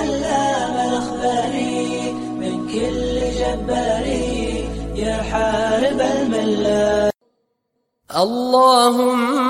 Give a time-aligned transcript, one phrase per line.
[0.00, 1.54] علام الأخبار
[2.40, 4.06] من كل جبار
[4.94, 7.10] يا حارب الملة
[8.16, 9.46] اللهم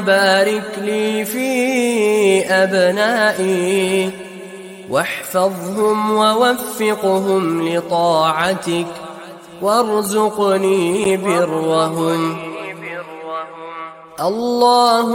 [0.00, 1.50] بارك لي في
[2.50, 4.10] أبنائي
[4.90, 8.86] واحفظهم ووفقهم لطاعتك
[9.62, 12.55] وارزقني برهم.
[14.20, 15.10] اللهم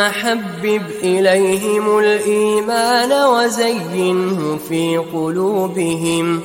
[0.00, 6.40] حبب إليهم الإيمان وزينه في قلوبهم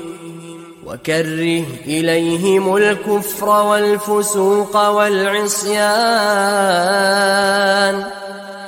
[0.85, 5.81] وكره إليهم الكفر والفسوق والعصيان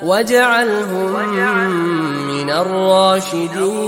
[0.03, 1.29] واجعلهم
[2.27, 3.83] من الراشدين.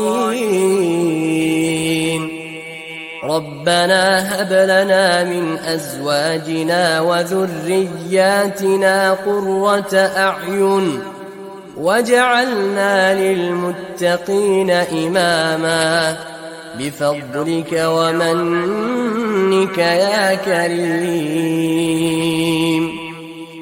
[3.30, 4.04] ربنا
[4.34, 8.54] هب لنا من أزواجنا وذرياتنا
[9.12, 11.00] قرة أعين
[11.78, 16.18] واجعلنا للمتقين إماما
[16.80, 21.76] بفضلك ومنك يا كريم.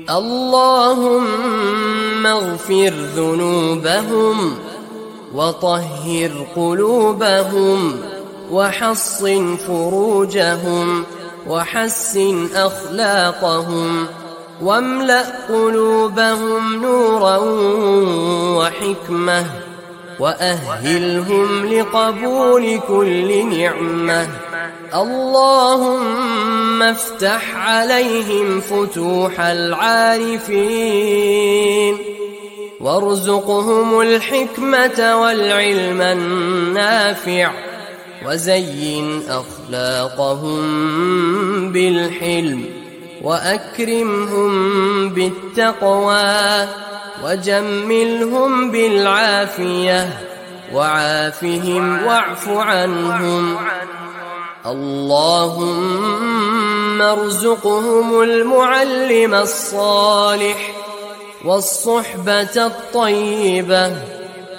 [0.09, 1.33] اللهم
[2.25, 4.55] اغفر ذنوبهم
[5.33, 8.12] وطهر قلوبهم
[8.51, 11.03] وحصن فروجهم
[11.47, 14.07] وحسن أخلاقهم
[14.61, 17.37] واملأ قلوبهم نورا
[18.57, 19.45] وحكمة
[20.19, 24.27] وأهلهم لقبول كل نعمة
[24.95, 31.13] اللهم افتح عليهم فتوح العارفين
[32.81, 37.51] وارزقهم الحكمة والعلم النافع
[38.25, 40.61] وزين أخلاقهم
[41.71, 42.65] بالحلم
[43.21, 46.67] وأكرمهم بالتقوى
[47.23, 50.09] وجملهم بالعافية
[50.73, 53.57] وعافهم واعف عنهم
[54.65, 56.13] اللهم
[57.01, 60.73] ارزقهم المعلم الصالح
[61.45, 63.93] والصحبة الطيبة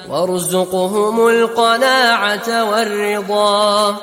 [0.09, 3.97] وارزقهم القناعة والرضا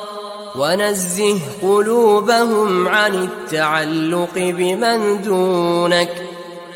[0.55, 6.09] ونزه قلوبهم عن التعلق بمن دونك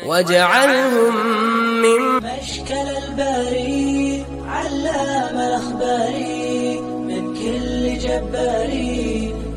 [0.06, 1.26] واجعلهم
[1.82, 6.14] من مشكل الباري علام الأخبار
[7.08, 8.70] من كل جبار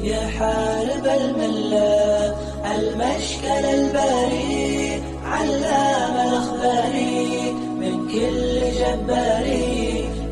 [0.03, 2.35] يا حارب الملة
[2.75, 7.49] المشكل الباري علام الأخبار.
[8.19, 9.46] كل جبار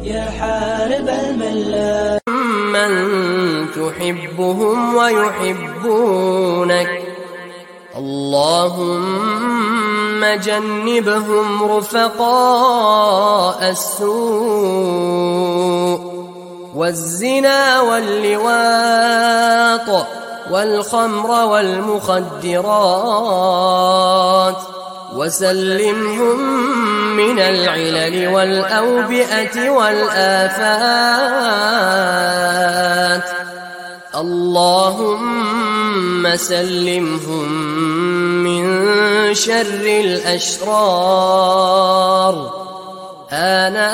[0.04, 2.20] يا حارب الملة
[2.76, 2.92] من
[3.72, 6.92] تحبهم ويحبونك.
[7.98, 9.18] اللهم
[10.26, 15.18] جنبهم رفقاء السوء
[16.76, 19.28] والزنا واللواط
[20.52, 22.38] والخمر والمخدرات.
[25.14, 26.40] وسلمهم
[27.18, 30.18] من العلل والأوبئة والآفات.
[34.16, 37.52] اللهم سلمهم
[38.44, 38.84] من
[39.34, 40.68] شر الأشرار.
[43.32, 43.88] آناء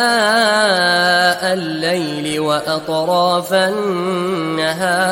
[1.53, 5.03] الليل وأطراف النهار.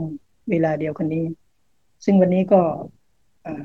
[0.50, 1.24] เวลาเดียวกันนี้
[2.04, 2.62] ซึ่งวันนี้ก็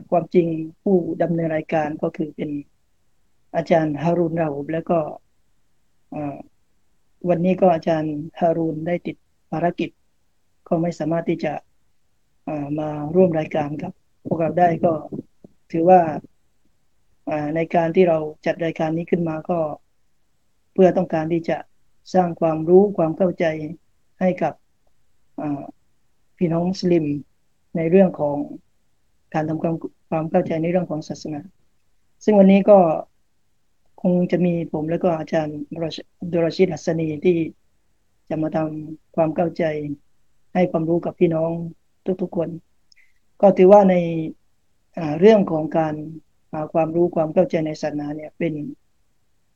[0.09, 0.47] ความจริง
[0.83, 2.49] ผู้ดำเนินรายการก็คือเป็น
[3.55, 4.99] อาจารย์ฮารุนราหุบแล้วก็
[7.28, 9.16] วันนี้ก็อาจารย์ฮารุนได้ติด
[9.50, 9.90] ภารกิจ
[10.68, 11.52] ก็ไม่สามารถที่จะ
[12.78, 13.92] มาร่วมรายการกับ
[14.26, 14.92] พวกเราได้ก็
[15.72, 16.00] ถือว่า
[17.56, 19.58] ในการที่เราจัดรายการนี้ขึ้นมาก็
[20.72, 21.58] เพื่อต้องการที่จะ
[22.14, 23.44] สร้างความรู้ความเข้าใจ
[24.20, 24.54] ให้กับ
[26.36, 27.04] พี่น้องมุสลิม
[27.76, 28.36] ในเรื่องของ
[29.34, 29.74] การทำความ
[30.10, 31.40] ความเข้าใจในเรื่องของศาสนา
[32.24, 32.78] ซึ่งวันนี้ก็
[34.02, 35.58] คงจะมีผมแล้วก็อาจารย์
[36.32, 37.36] ดุรชิดหัสนีที่
[38.28, 39.64] จะมาทำความเข้าใจ
[40.54, 41.50] ให้ความรู้กับพี่น้อง
[42.22, 42.48] ทุกๆคน
[43.40, 43.96] ก็ถือว่าใน
[45.20, 45.94] เรื่องของการ
[46.52, 48.52] หาความรู้ความเข้าใจในศาสนาเนี่ยเป็น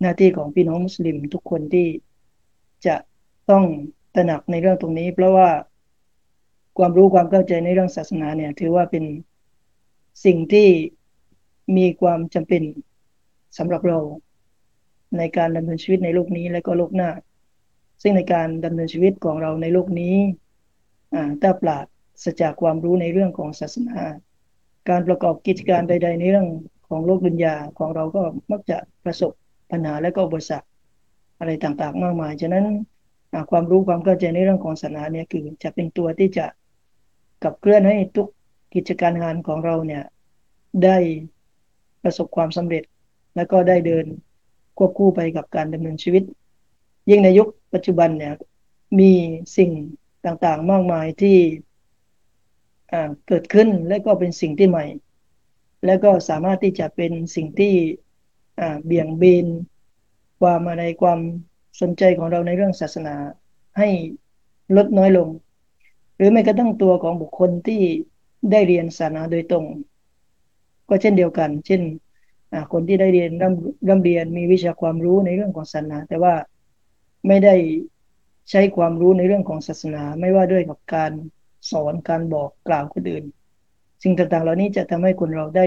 [0.01, 1.89] หน้าที่ของพี่น้องมุสลิมทุกคนที่
[2.87, 2.97] จะ
[3.51, 3.65] ต้อง
[4.15, 5.49] ตระหนักในเรื่องตรงนี้ เพราะว่า
[6.79, 9.05] ความรู้ความเข้าใจในเรื่องศาสนาเนี่ย ถือว่าเป็น
[10.25, 10.69] สิ่งที่
[11.77, 12.63] มีความจำเป็น
[13.59, 13.99] สำหรับเรา
[15.19, 17.11] ในการดำเนินชีวิตในโลกนี้และก็โลกหน้า
[18.03, 20.17] ซึ่งในการดำเนินชีวิตของเราในโลกนี้
[21.43, 21.79] ถ้าปรา
[22.25, 24.01] ศจากความรู้ในเรื่องของศาสนา
[24.89, 26.49] การประกอบกิจการใด ๆ ในเรื่อง
[26.89, 29.33] ของโลกดุนยาของเราก็มักจะประสบ
[29.71, 30.69] ปัญหาและก็อุปสรรค
[31.39, 32.67] อะไรต่างๆ มากมาย ฉะนั้น
[33.51, 36.47] ความรู้ความเข้าใจในเรื่องของศาสนาเนี่ยคือจะเป็นตัวที่จะ
[37.45, 38.29] กับเคลื่อนให้ทุก
[38.75, 40.03] กิจการงานของเราเนี่ย
[40.85, 40.97] ได้
[42.03, 42.85] ประสบความสำเร็จ
[43.37, 44.07] และก็ได้เดิน
[44.79, 46.23] ควบคู่ไปกับการดำเนินชีวิต
[47.11, 48.35] ยิ่งในยุคปัจจุบันเนี่ย
[48.99, 49.13] มี
[49.57, 49.71] สิ่ง
[50.25, 51.39] ต่างๆ มากมายที่
[53.27, 54.87] เกิดขึ้นและก็เป็นสิ่งที่ใหม่
[55.87, 57.75] และก็สามารถที่จะเป็นสิ่งที่
[58.85, 59.47] เบี่ยงเบน
[60.41, 61.21] ความอะไรความ
[61.81, 63.15] สนใจของเราในเรื่องศาสนา
[63.79, 63.89] ให้
[64.77, 65.29] ลดน้อยลง
[66.17, 67.83] หรือแม้กระทั่งตัวของบุคคลที่
[68.51, 69.65] ได้เรียนศาสนาโดยตรง
[70.89, 71.83] ก็เช่นเดียวกัน เช่น
[72.73, 76.35] คนที่ได้เรียนร่ำร่ำเรียนมีวิชาความรู้ในเรื่องของศาสนา แต่ว่า
[77.29, 77.55] ไม่ได้
[78.51, 81.13] ใช้ความรู้ในเรื่องของศาสนา ไม่ว่าด้วยกับการ
[81.71, 83.25] สอนการบอกกล่าวคนอื่น
[84.03, 85.67] สิ่งต่างๆ เหล่านี้จะทำให้คนเราได้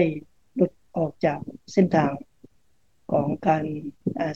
[0.54, 1.38] หลุดออกจาก
[1.72, 2.10] เส้นทาง
[3.12, 3.64] ของการ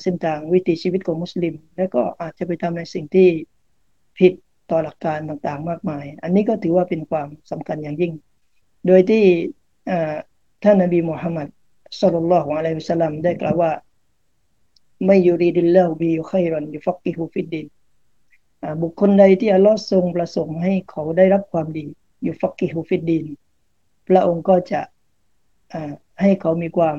[0.02, 3.28] เส้นทางวิถีชีวิตของมุสลิม และก็อาจจะไปทำในสิ่งที่
[4.18, 4.32] ผิด
[4.70, 8.12] ต่อหลักการต่างๆ มากมาย อันนี้ก็ถือว่าเป็นความสำคัญอย่างยิ่ง
[8.86, 9.24] โดยที่
[10.64, 11.48] ท่านนบีมุฮัมมัด
[12.00, 13.72] สัลลัลลอฮุอะลัยฮิวสัลลัมได้กล่าวว่า
[15.06, 17.66] من يرد الله به خيرا يفقهه في الدين
[18.82, 21.86] บุคคลใดที่อัลลอฮ์ทรงประสงค์ให้เขาได้รับความดี
[22.26, 23.24] ยุฟักกิฮุฟิดดิน
[24.08, 24.80] พระองค์ก็จะ
[26.20, 26.98] ให้เขามีความ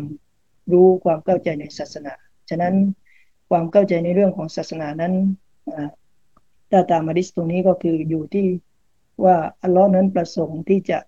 [0.71, 2.13] รู้ความเข้าใจในศาสนา
[2.49, 2.75] ฉะนั้น
[3.49, 5.13] ความเข้าใจในเรื่องของศาสนานั้น
[6.71, 8.47] ถ้าตามมาดิสตรงนี้ก็คืออยู่ที่
[9.23, 10.99] ว่าอัลลอฮ์นั้นประสงค์ที่จะ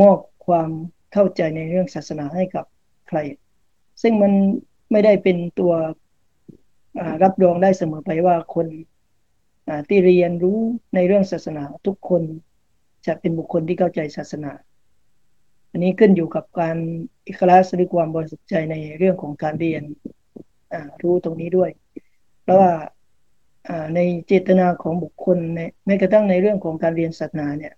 [0.00, 0.70] มอบความ
[1.12, 2.64] เข้าใจในเรื่องศาสนาให้กับ
[3.08, 3.18] ใคร
[4.02, 4.32] ซึ่งมัน
[4.92, 5.72] ไม่ได้เป็นตัว
[7.22, 8.66] รับรองได้เสมอไปว่าคน
[9.88, 10.58] ที่เรียนรู้
[10.94, 12.22] ในเรื่องศาสนาทุกคน
[13.06, 14.52] จะเป็นบุคคลที่เข้าใจศาสนา
[15.70, 16.76] อันนี้ขึ้นอยู่กับการ
[17.26, 19.82] อิคลาสหรือความบริสุทธิ์ใจในเรื่องของการเรียน
[21.02, 21.70] รู้ตรงนี้ด้วย
[22.42, 22.72] เพราะว่า
[23.94, 27.74] ในเจตนาของบุคคลในแม้กระทั่งในเรื่องของการเรียนศาสนาเนี่ย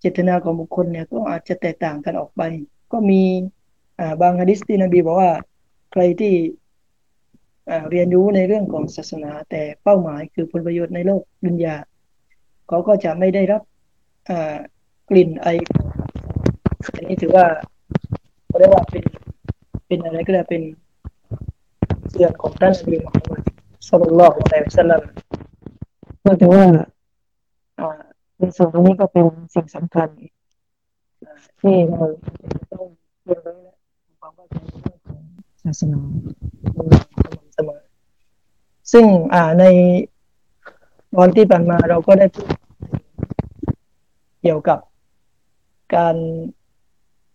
[0.00, 2.42] เจตนาของบุคคลเนี่ยก็อาจจะแตกต่างกันออกไป
[2.92, 3.22] ก็มี
[4.20, 5.32] บางฮะดิษที่นบีบอกว่า
[5.92, 6.34] ใครที่
[7.90, 11.76] เรียนรู้ในเรื่องของศาสนา แต่เป้าหมายคือผลประโยชน์ในโลกดุนยา
[12.68, 13.62] เขาก็จะไม่ได้รับ
[15.08, 15.46] กลิ่นไอ
[16.94, 17.46] อันนี้ถือว่า
[18.46, 19.04] เขาเรียกว่าเป็น
[19.86, 20.62] เป็นอะไรก็ได้เป็น
[22.10, 23.42] เสื่อของท่านนบีมุฮัมมัด
[23.88, 25.02] สัลลัลลอฮุอะลัยฮิวะสัลลัม
[26.24, 26.64] ก็ถือว่า
[28.38, 30.08] ในส่วนนี้ก็เป็นสิ่งสำคัญ
[31.60, 32.04] ที่เรา
[32.72, 32.86] ต้อง
[33.24, 33.75] เรียนรู้
[34.36, 35.20] ความเข้าใจของ
[35.62, 36.00] ศาสนา
[37.54, 37.80] เสมอ
[38.92, 39.64] ซึ่งอ่าใน
[41.16, 42.48] ตอนที่ผ่านมาเราก็ได้พูด
[44.42, 44.78] เกี่ยวกับ
[45.96, 46.16] การ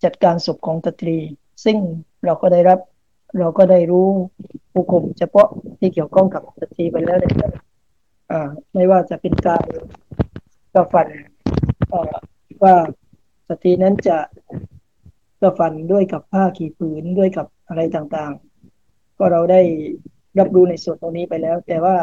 [0.03, 1.17] จัดการศพของตตรี
[1.63, 1.77] ซึ่ง
[2.25, 2.79] เราก็ได้รับ
[3.39, 4.07] เราก็ได้รู้
[4.71, 5.47] ผู้คุมเฉพาะ
[5.79, 7.33] ที่เกี่ยวข้องกับตตรีไปแล้วเลย
[8.31, 9.65] อ่าไม่ว่าจะเป็นการ
[10.73, 11.07] กระฝัน
[12.63, 12.75] ว่า
[13.47, 14.17] สตรีนั้นจะ
[15.41, 19.61] กระฝันด้วยกับผ้าขี่ผืนด้วยกับอะไรต่างๆ ก็เราได้
[20.39, 21.95] รับรู้ในส่วนตรงนี้ไปแล้ว แต่ว่า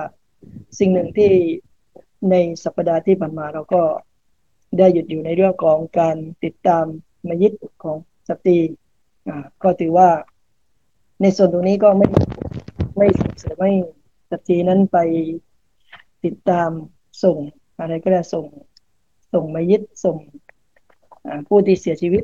[0.79, 1.31] สิ่งหนึ่งที่
[2.31, 3.83] ในสัปดาห์ที่ผ่านมาเราก็
[4.79, 6.85] ได้หยุดอยู่ในเรื่องของการติดตาม
[7.29, 7.53] มยิต
[7.83, 7.97] ของ
[8.29, 8.59] สตรี
[9.29, 10.09] อ่าก็ถือว่า
[11.23, 12.07] ในส่วนตรงนี้ก็ไม่
[12.97, 13.73] ไม่ส่งเสริมให้
[14.31, 14.99] สตรีนั้นไป
[16.25, 16.71] ติดตาม
[17.25, 17.37] ส่ง
[17.79, 18.47] อะไรก็ได้ส่ง
[19.33, 20.17] ส่งมยิตส่ง
[21.49, 22.23] ผู้ที่เสียชีวิต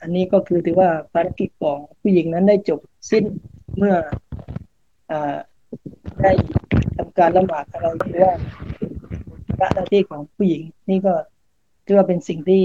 [0.00, 3.24] อันนี้ก็คือถือว่าภารกิจของผู้หญิงนั้นได้จบสิ้น
[3.76, 3.94] เมื่อ
[5.10, 5.12] อ
[6.22, 6.32] ได้
[6.96, 8.34] ทำการละหมาดอะไรหรือว่า
[9.58, 11.14] หน้าที่ของผู้หญิง นี่ก็
[11.86, 12.62] ถือว่าเป็นสิ่งที่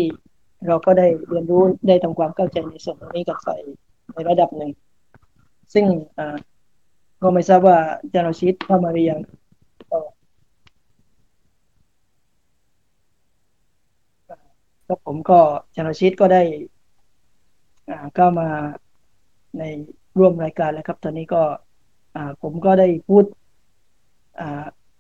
[0.68, 3.56] เราก็ได้เรียนรู้ได้ทำความเข้าใจในส่วนนี้กับใส่
[4.14, 4.72] ในระดับหนึ่ง
[5.74, 5.86] ซึ่ง
[7.22, 7.78] ก็ไม่ทราบว่า
[8.14, 9.22] จารชิตเข้ามาหรือยัง
[14.88, 15.40] ก็ผมก็
[15.76, 16.42] จารชิตก็ได้
[18.18, 18.50] ก็มา
[19.60, 19.64] ใน
[20.18, 21.42] ร่วมรายการแล้วครับ ตอนนี้ก็
[22.42, 23.26] ผมก็ได้พูด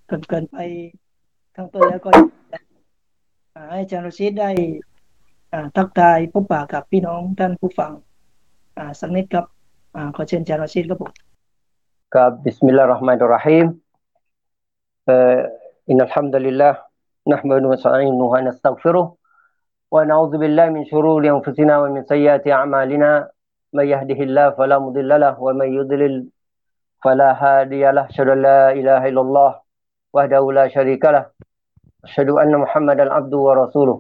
[0.08, 0.58] เกินไป
[1.56, 2.12] ข้างต้นแล้วก็
[3.70, 4.50] ให้อาจารย์รชิตได้
[5.76, 7.92] ทักทายพบปะกับพี่น้องท่านผู้ฟัง
[9.00, 9.46] สักนิดครับ
[10.16, 11.12] ขอเชิญอาจารย์รชิตครับผม
[12.18, 13.66] รับبسم الله الرحمن الرحيم
[15.90, 19.12] إن الحمد لله نحمده ونستعينه ونستغفره
[19.92, 23.12] ونعوذ بالله من شرور أنفسنا ومن سيئات أعمالنا.
[23.76, 26.16] من يهده الله فلا مضل له ومن يضلل
[27.04, 28.04] فلا هادي له.
[28.12, 29.52] أشهد أن لا إله إلا الله
[30.16, 31.24] وحده لا شريك له.
[32.08, 33.98] أشهد أن محمدا عبده ورسوله.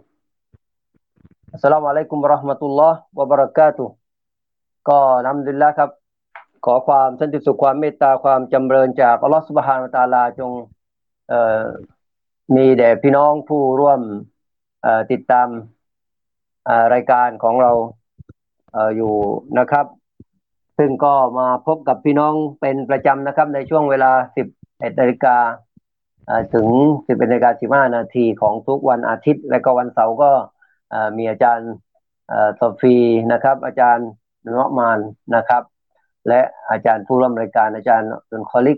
[1.59, 3.87] السلام عليكم ورحمة الله وبركاته.
[4.89, 5.89] ก็นำดินแล้วครับ
[6.65, 10.51] ขอความสันติสุขความเมตตาความจำเริญจากอัลลอฮฺสุบฮานะตาลาจง
[12.55, 14.01] มีแด่พี่น้องผู้ร่วม
[15.11, 15.47] ติดตาม
[16.93, 17.71] รายการของเรา
[18.95, 19.13] อยู่
[19.59, 19.85] นะครับ
[20.77, 24.11] ซึ่งก็มาพบกับพี่น้องเป็นประจำนะครับ ในช่วงเวลา
[24.55, 25.37] 11นาฬิกา
[26.53, 26.67] ถึง
[27.05, 30.31] 11นาฬิกา15นาทีของทุกวันอาทิตย์ และก็วันเสาร์ก็
[31.17, 31.71] มีอาจารย์
[32.59, 32.95] สฟี
[33.31, 34.07] นะครับ อาจารย์
[34.41, 34.99] เนื้อมาน
[35.35, 35.63] นะครับ
[36.27, 36.41] และ
[36.71, 38.77] อาจารย์ผู้ร่วมรายการอาจารย์ดุลคอลิก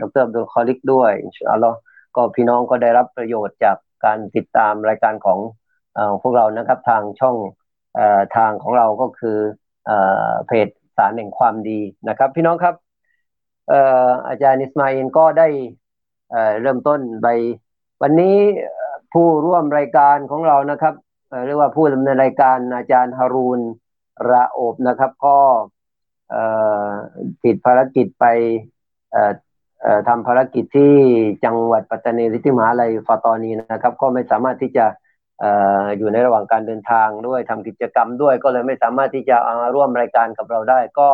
[0.00, 1.78] ดรดุลคอลิกด้วยอินชาอัลลอฮ์
[2.16, 5.38] ก็พี่น้องก็ได้รับประโยชน์จากการติดตามรายการของ
[5.98, 7.36] อพวกเรานะครับทางช่อง
[8.36, 9.38] ทางของเราก็คือ
[10.46, 12.74] เพจสารแห่งความดีนะครับ พี่น้องครับ
[14.28, 15.48] อาจารย์อิสมาอินก็ได้
[16.60, 17.28] เริ่มต้นไป
[18.02, 18.36] วันนี้
[19.12, 20.94] ผู้ร่วมรายการของเรานะครับ
[21.46, 23.60] เรียกว่าผู้ดำเนินรายการอาจารย์ฮารูน
[24.30, 25.38] ระโอบนะครับ ก็
[27.44, 28.24] ติดภารกิจไป
[30.08, 30.94] ทำภารกิจที่
[31.44, 34.86] จังหวัดปัตตานีริทิมหาลัยฟาตอนีนะครับ ก็ไม่สามารถที่จะ
[35.98, 39.36] อยู่ในระหว่างการเดินทางด้วยทำกิจกรรมด้วย ก็เลยไม่สามารถที่จะ
[39.74, 41.08] ร่วมรายการกับเราได้ ก็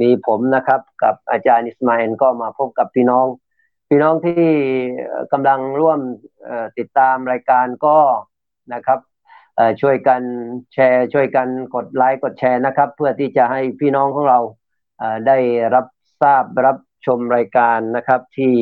[0.00, 3.26] มีผมนะครับ กับอาจารย์อิสมาเอินก็มาพบกับพี่น้อง
[3.88, 4.46] พี่น้องที่
[5.32, 6.00] กำลังร่วม
[6.78, 7.98] ติดตามรายการก็
[8.74, 9.00] นะครับ
[9.80, 10.22] ช่วยกัน
[10.72, 14.38] แชร์ช่วยกันกดไลค์กดแชร์นะครับ เพื่อที่จะให้พี่น้องของเรา
[15.26, 15.38] ได้
[15.74, 15.86] รับ
[16.22, 18.54] ทราบรับชมรายการนะครับที่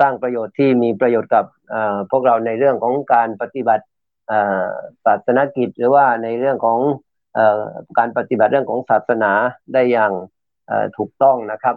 [0.00, 1.44] สร้างประโยชน์ที่มีประโยชน์กับ
[2.10, 3.84] พวกเราในเรื่องของการปฏิบัติ
[5.04, 6.78] ศาสนกิจ หรือว่าในเรื่องของ
[7.98, 9.32] การปฏิบัติเรื่องของศาสนา
[9.72, 10.12] ได้อย่าง
[10.96, 11.76] ถูกต้องนะครับ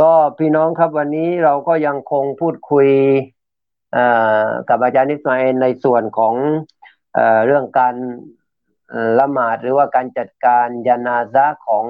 [0.00, 2.88] ก็พี่น้องครับวันนี้เราก็ยังคงพูดคุย
[4.68, 6.34] กับอาจารย์นิสมาเอในส่วนของ
[7.46, 7.94] เรื่องการ
[9.20, 11.86] ละหมาดหรือว่าการจัดการยานาซะของ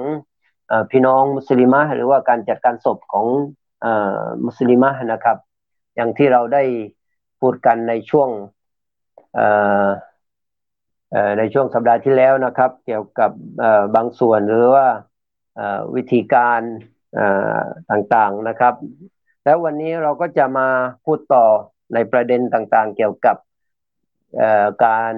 [0.91, 3.25] พี่น้องมุสลิมะหรือว่าการจัดการศพของ
[4.45, 5.37] มุสลิมะนะครับ
[5.95, 6.63] อย่างที่เราได้
[7.39, 8.29] พูดกันในช่วง
[11.37, 13.31] ในช่วงสัปดาห์ที่แล้วนะครับ เกี่ยวกับ
[13.95, 14.87] บางส่วนหรือว่า
[15.95, 16.61] วิธีการ
[17.91, 18.73] ต่างๆนะครับ
[19.43, 20.67] แล้ววันนี้เราก็จะมา
[21.05, 21.45] พูดต่อ
[21.93, 23.37] ในประเด็นต่างๆ เกี่ยวกับ
[24.85, 25.15] การ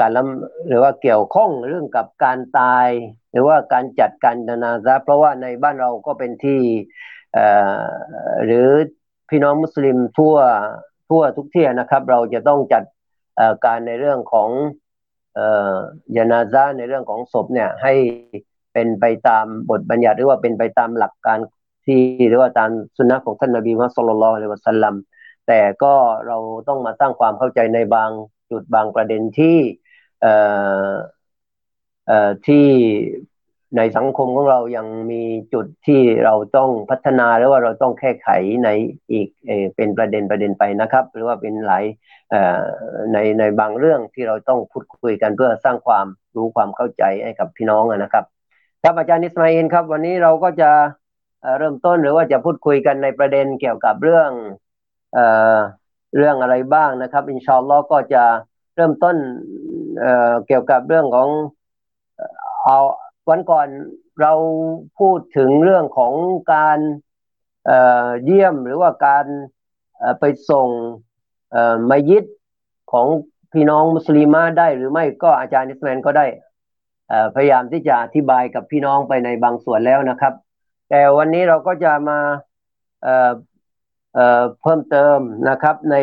[0.00, 0.22] การล้
[0.68, 2.88] หรือว่าเกี่ยวข้องเรื่องกับการตาย
[3.32, 6.60] หรือว่าการจัดการนาซาเพราะว่าในบ้านเราก็เป็นที่
[8.44, 8.68] หรือ
[9.28, 10.36] พี่น้องมุสลิมทั่ว
[11.08, 12.84] ทั่วทุกที่นะครับ เราจะต้องจัด
[13.64, 14.50] การในเรื่องของ
[16.16, 17.94] ยานาซาในเรื่องของศพเนี่ยให้
[18.72, 21.38] เป็นไปตามบทบัญญัติหรือว่าเป็นไปตามหลักการ
[21.86, 24.94] ที่หรือว่าตามสุนนะของท่านนบีมุฮัมมัดสุลลัลอะลัยวะสัลลัม
[25.48, 25.94] แต่ก็
[26.26, 26.38] เรา
[26.68, 28.10] ต้องมาตั้งความเข้าใจในบาง
[28.50, 29.56] จุดบางประเด็นที่
[32.46, 32.66] ที่
[33.76, 35.22] ในสังคมของเรายังมี
[35.54, 38.28] จุดที่เราต้องพัฒนาหรือว่าเราต้องแก้ไข
[38.64, 38.68] ใน
[39.12, 41.84] อีกเอเป็นประเด็นประเด็นไปนะครับ หรือว่าเป็นหลาย
[43.12, 46.06] ในในบางเรื่องที่เราต้องพูดคุยกันเพื่อสร้างความ
[46.36, 48.24] รู้ความเข้าใจให้กับพี่น้องนะครับ
[48.82, 50.70] ครับอาจารย์นิสมาอินครับ วันนี้เราก็จะ
[51.58, 54.30] เริ่มต้นหรือว่าจะพูดคุยกันในประเด็นเกี่ยวกับเรื่อง
[55.14, 55.18] เอ
[56.16, 58.24] เรื่องอะไรบ้างนะครับ อินชาอัลลอฮ์ก็จะ
[58.76, 59.16] เริ่มต้น
[60.46, 61.28] เกี่ยวกับเรื่องของ
[62.64, 62.78] เอา
[63.28, 63.66] วันก่อน
[64.20, 64.32] เรา
[64.98, 66.12] พูดถึงเรื่องของ
[66.54, 66.78] การ
[68.24, 69.24] เยี่ยมหรือว่าการ
[70.20, 70.68] ไปส่ง
[71.90, 72.24] มายิด
[72.92, 73.06] ของ
[73.52, 76.26] พี่น้องมุสลิมาได้หรือไม่ก็อาจารย์นิสแมนก็ได้
[77.34, 80.34] พยายามที่จะอธิบายกับพี่น้องไปในบางส่วนแล้วนะครับ
[80.88, 82.18] แต่วันนี้เราก็จะมา
[84.60, 85.96] เพิ่มเติมนะครับใน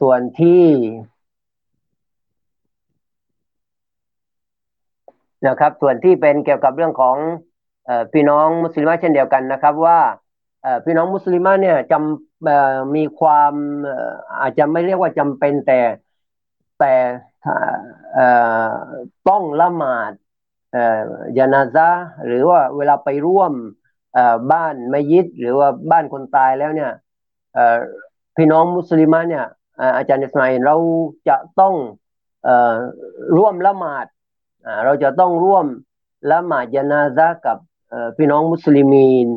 [0.00, 0.62] ส่วนที่
[5.46, 7.16] นะครับ ส่วนที่เป็นเกี่ยวกับเรื่องของ
[8.12, 9.98] พี่น้องมุสลิมเช่นเดียวกันนะครับ ว่า
[10.84, 13.52] พี่น้องมุสลิมเนี่ยจำมีความ
[14.40, 15.80] อาจจะไม่เรียกว่าจำเป็นแต่
[16.80, 16.94] แต่
[19.28, 20.12] ต้องละหมาด
[21.38, 21.88] ยานาซา
[22.26, 23.52] หรือว่าเวลาไปร่วม
[24.52, 26.90] บ้านมัยิดหรือว่าบ้านคนตายแล้วเนี่ย
[28.36, 29.44] พี่น้องมุสลิมเนี่ย
[29.96, 30.76] อาจารย์อิสมาอินเรา
[31.28, 31.74] จะต้อง
[33.36, 34.06] ร่วมละหมาด
[34.84, 35.66] เราจะต้องร่วม
[36.30, 37.58] ละหมาดยานาซากับ
[38.16, 39.28] พี่น้องมุสลิมีน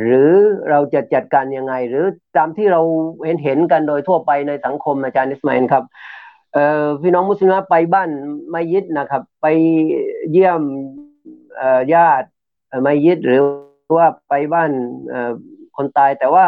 [0.00, 0.30] หรือ
[0.70, 2.04] เราจะจัดการยังไง หรือ
[2.36, 2.80] ตามที่เรา
[3.24, 5.84] เห็นเห็นกันโดยทั่วไปในสังคมอาจารย์อิสมาอินครับ
[7.02, 8.10] พี่น้องมุสลิมไปบ้าน
[8.54, 9.46] มัยิดนะครับ ไป
[10.30, 10.62] เยี่ยม
[11.94, 12.28] ญาติ
[12.86, 13.42] มัยิดหรือ
[13.96, 14.70] ว่าไปบ้าน
[15.76, 16.44] คนตาย แต่ว่า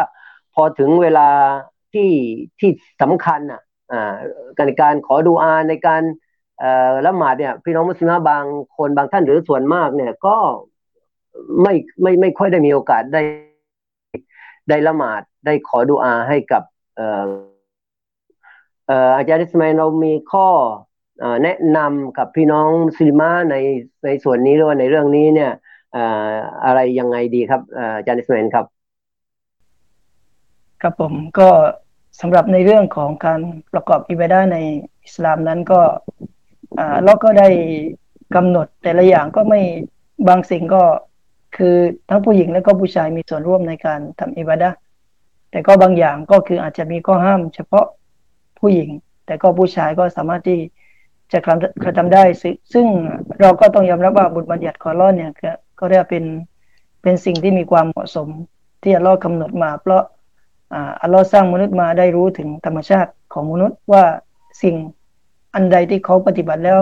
[0.53, 1.29] พอถึงเวลา
[1.93, 2.09] ที่
[2.59, 2.71] ที่
[3.01, 3.61] สำคัญอะ
[4.57, 6.03] การการขอดูอาในการ
[7.05, 8.43] ละหมาดเนี่ยพี่น้องมุสลิมบาง
[8.77, 10.37] คนบางท่านหรือส่วนมากเนี่ยก็
[11.61, 13.21] ไม่ไม่ไม่ค่อยได้มีโอกาสได้
[14.69, 16.63] ได้ละหมาดได้ขอดูอาให้กับ
[19.17, 20.47] อาจารย์อิสมาเรามีข้อ
[21.43, 23.55] แนะนำกับพี่น้องซิลิมาใน
[24.05, 25.51] ในส่วนนี้หรือว่าในเรื่องนี้เนี่ย
[26.65, 27.61] อะไรยังไงดีครับ
[27.97, 28.65] อาจารย์อิสมาครับ
[30.81, 31.49] ครับผมก็
[32.21, 33.39] สำหรับในเรื่องของการ
[33.73, 34.57] ประกอบอิบาดาใน
[35.05, 35.81] อิสลามนั้นก็
[37.03, 37.47] เราก็ได้
[38.35, 39.61] กำหนดแต่ละอย่างก็ไม่
[40.27, 40.83] บางสิ่งก็
[41.57, 41.75] คือ
[42.09, 44.69] ทั้งผู้หญิงและก็ผู้ชายมีส่วนร่วมในการทำอิบาดา
[45.51, 47.85] แต่ก็บางอย่างก็คืออาจจะมีข้อห้าม เฉพาะ
[48.59, 48.89] ผู้หญิง
[49.25, 50.59] แต่ก็ผู้ชายก็สามารถที่
[51.31, 51.39] จะ
[51.83, 52.23] กระทำได้
[52.73, 52.87] ซึ่ง
[53.41, 55.31] เราก็ต้องยอมรับว่าบุตรบัญญัติคอรอนเนี่ย
[55.79, 56.25] ก็เรียกเป็น
[57.01, 58.27] เป็นสิ่งที่มีความเหมาะสม
[58.83, 60.03] ที่อัลลอฮ์กำหนดมา เพราะ
[61.01, 64.03] อัลลอฮ์สร้างมนุษย์มาได้รู้ถึงธรรมชาติของมนุษย์ว่า
[64.63, 64.75] สิ่ง
[65.55, 66.79] อันใดที่เขาปฏิบัติแล้ว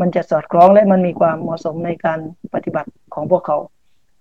[0.00, 2.18] มันจะสอดคล้องและมันมีความเหมาะสมในการ
[2.54, 3.56] ปฏิบัติของพวกเขา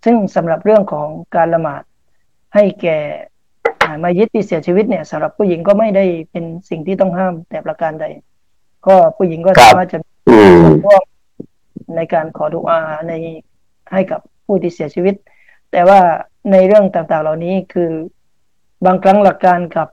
[0.05, 1.81] ซึ่งสำหรับเรื่องของการละหมาด
[2.55, 2.97] ให้แก่
[4.03, 8.05] มายิดที่เสียชีวิตเนี่ยสำหรับผู้หญิงก็ไม่ได้เป็นสิ่งที่ต้องห้ามแต่ประการใด
[8.87, 9.99] ก็ผู้หญิงก็สามารถจะ
[10.85, 11.03] ร่วม
[11.95, 13.13] ในการขอดุอาใน
[13.93, 15.15] ให้กับผู้ที่เสียชีวิต
[15.71, 15.99] แต่ว่า
[16.51, 17.91] ในเรื่องต่างๆ เหล่านี้คือ
[18.85, 19.87] บางครั้งหลักการกับ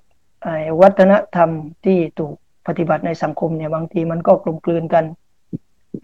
[0.81, 1.51] วัฒนธรรม
[1.85, 2.35] ที่ถูก
[2.67, 5.05] ปฏิบัติในสังคมเนี่ยบางทีมันก็กลมกลืนกัน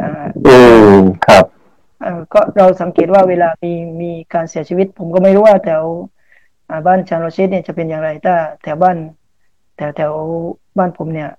[0.00, 0.56] อ่าอื
[0.94, 1.44] มครับ
[2.32, 5.82] ก็เราสังเกตว่าเวลามีมีการเสียชีวิต ผมก็ไม่รู้ว่าแถว
[6.86, 8.96] บ้านชานโรชิดเนี่ยจะเป็นอย่างไรถ้าแถวบ้าน
[9.76, 10.12] แถวแถว
[10.78, 11.30] บ้านผมเนี่ย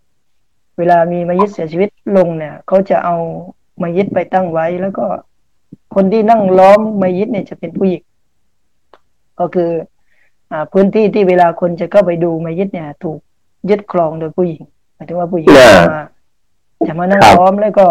[0.78, 3.16] เวลามีมายิดเสียชีวิตลงเนี่ยเขาจะเอา
[3.82, 5.06] มายิดไปตั้งไว้ แล้วก็
[5.96, 8.04] คนที่นั่งล้อมมายิดเนี่ยจะเป็นผู้หญิง
[9.40, 9.72] ก็คือ
[10.52, 13.20] อ่าพื้นที่ที่เวลาคนจะเข้าไปดูมายิดเนี่ย ถูก
[13.70, 15.50] ยึดครองโดยผู้หญิงหมายถึงว่าผู้หญิง
[15.94, 16.04] มา
[16.88, 17.86] จะมานั่งล้อมแล้วก็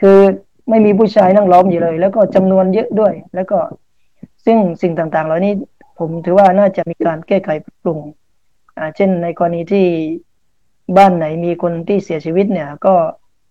[0.00, 0.18] คือ
[0.68, 3.58] ไม่มีผู้ชายนั่งล้อมอยู่เลย แล้วก็จำนวนเยอะด้วย แล้วก็
[4.44, 5.52] ซึ่งสิ่งต่างๆ เหล่านี้
[5.98, 7.50] ผมถือว่าน่าจะมีการแก้ไข
[7.82, 8.00] ปรุง
[8.78, 9.86] อ่าเช่นในกรณีที่
[10.96, 12.94] บ้านไหนมีคนที่เสียชีวิตเนี่ย ก็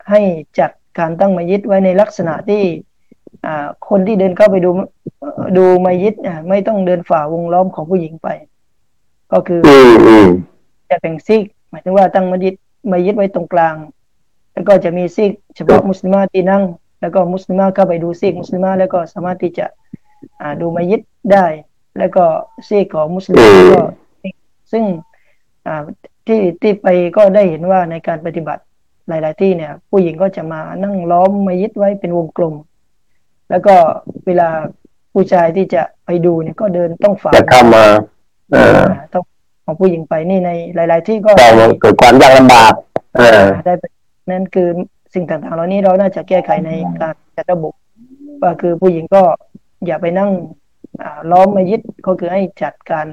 [0.09, 0.21] ให้
[0.59, 2.63] จัดการตั้งมัยิดไว้ในลักษณะที่
[3.45, 4.69] อ่าคนที่เดินเข้าไปดู
[5.57, 8.27] ดูมัยิดอ่าไม่ต้องเดินฝ่าวงล้อมของผู้หญิงไป
[9.31, 9.61] ก็คือ
[10.89, 12.55] จะแบ่งซีกห มายถึงว่าตั้งมัยิด
[12.91, 13.75] มัยิดไว้ตรงกลาง
[14.53, 16.63] แล้วก็จะมีซีกเฉพาะมุสลิมาที่นั่ง
[17.01, 19.65] แล้วก็มุสลิมาเข้าไปดูซีกมุสลิมาแล้วก็สามารถที่จะ
[20.41, 21.01] อ่าดูมัยิด
[21.33, 21.45] ได้
[21.97, 22.23] แล้วก็
[22.67, 23.81] ซีกของมุสลิมก็
[24.71, 24.83] ซึ่ง
[26.27, 28.61] ที่ที่ไปก็ได้เห็นว่าในการปฏิบัติ
[29.07, 32.55] หลาย ๆ ที่เนี่ย ผู้หญิงก็จะมานั่งล้อมมายึดไว้เป็นวงกลม
[33.49, 33.75] แล้วก็
[34.25, 34.49] เวลา
[35.13, 37.83] ผู้ชายที่จะไปดูเนี่ยก็เดินต้องฝ่าจะเข้ามา
[39.13, 39.23] ต้อง
[39.65, 41.31] ของผู้หญิงไปนี่ในหลาย ๆ ที่ก็
[41.81, 42.73] เกิดความยากลำบาก
[43.65, 43.73] ได้
[44.31, 44.69] นั่นคือ
[45.13, 46.71] สิ่งต่างๆ เหล่านี้เราน่าจะแก้ไขใน
[47.01, 47.73] การจัดระบบ
[48.41, 49.23] ว่าคือผู้หญิงก็
[49.85, 50.31] อย่าไปนั่ง
[51.31, 53.05] ล้อมมายึดก็คือให้จัดการ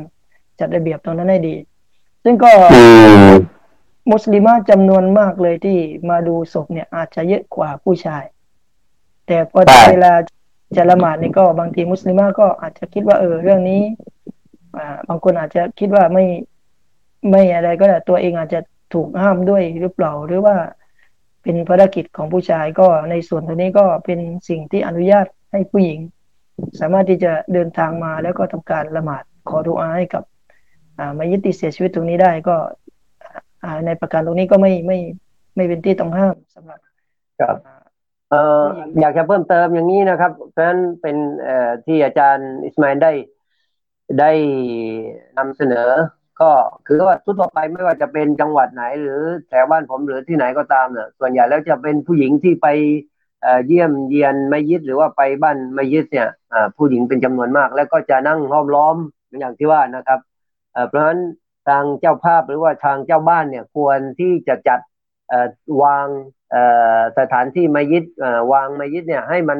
[0.60, 1.54] จัดระเบียบตรงนั้นให้ดี
[2.24, 2.50] ซึ่งก็
[4.10, 5.78] มุสลิมจำนวนมากเลยที่
[6.10, 8.24] มาดูศพเนี่ย อาจจะเยอะกว่าผู้ชาย
[9.26, 9.60] แแต่พอ
[9.90, 10.12] เวลา
[10.76, 14.29] จะละหมาดนี่ก็บางทีมุสลิมาก็อาจจะคิดว่าเออเรื่องนี้อ่า
[15.09, 16.24] บางคนอาจจะคิดว่าไม่
[17.30, 18.61] ไม่อะไรก็ได้ตัวเองอาจจะ
[18.94, 20.56] ถูกห้ามด้วยหรือเปล่าหรือว่า
[21.42, 25.98] เป็นภารกิจของผู้ชายก็ในส่วนตรงนี้ก็เป็นสิ่งที่อนุญาตให้ผู้หญิง
[26.80, 30.24] สามารถที่จะเดินทางมาแล้วก็ทำการละหมาดขอดุอาให้กับ
[30.98, 32.56] อ่ามายึดติเสียชีวิตตรงนี้ได้ก็
[33.64, 34.98] อ่าในประการตรงนี้ก็ไม่ไม่
[35.56, 36.78] ไม่เป็นที่ต้องห้ามสำหรับ
[37.40, 37.56] ครับ
[38.30, 38.64] เอ่อ
[39.00, 43.12] อยากจะเพิ่มเติมอย่างนี้นะครับเพราะฉะนั้นเป็นเอ่อที่อาจารย์อิสมาอิลได้
[44.18, 44.30] ได้
[45.38, 45.88] นำเสนอ
[46.40, 46.50] ก็
[46.86, 52.66] คือว่าทั่วไปไม่ว่าจะเป็นจังหวัดไหน หรือแถวบ้านผมหรือที่ไหนก็ตามเนี่ยส่วนใหญ่แล้วจะเป็นผู้หญิงที่ไป
[53.66, 56.28] เยี่ยมเยียนมัยิดหรือว่าไปบ้านมัยิดเนี่ย
[56.76, 58.96] ผู้หญิงเป็นจำนวนมาก แล้วก็จะนั่งห้อมล้อม
[59.40, 60.20] อย่างที่ว่านะครับ
[60.88, 61.20] เพราะฉะนั้น
[61.68, 64.80] ทางเจ้าภาพหรือว่าทางเจ้าบ้านเนี่ยควรที่จะจัด
[65.82, 66.06] วาง
[67.18, 68.04] สถานที่มัยิด
[68.52, 69.58] วางมัยิดเนี่ยให้มัน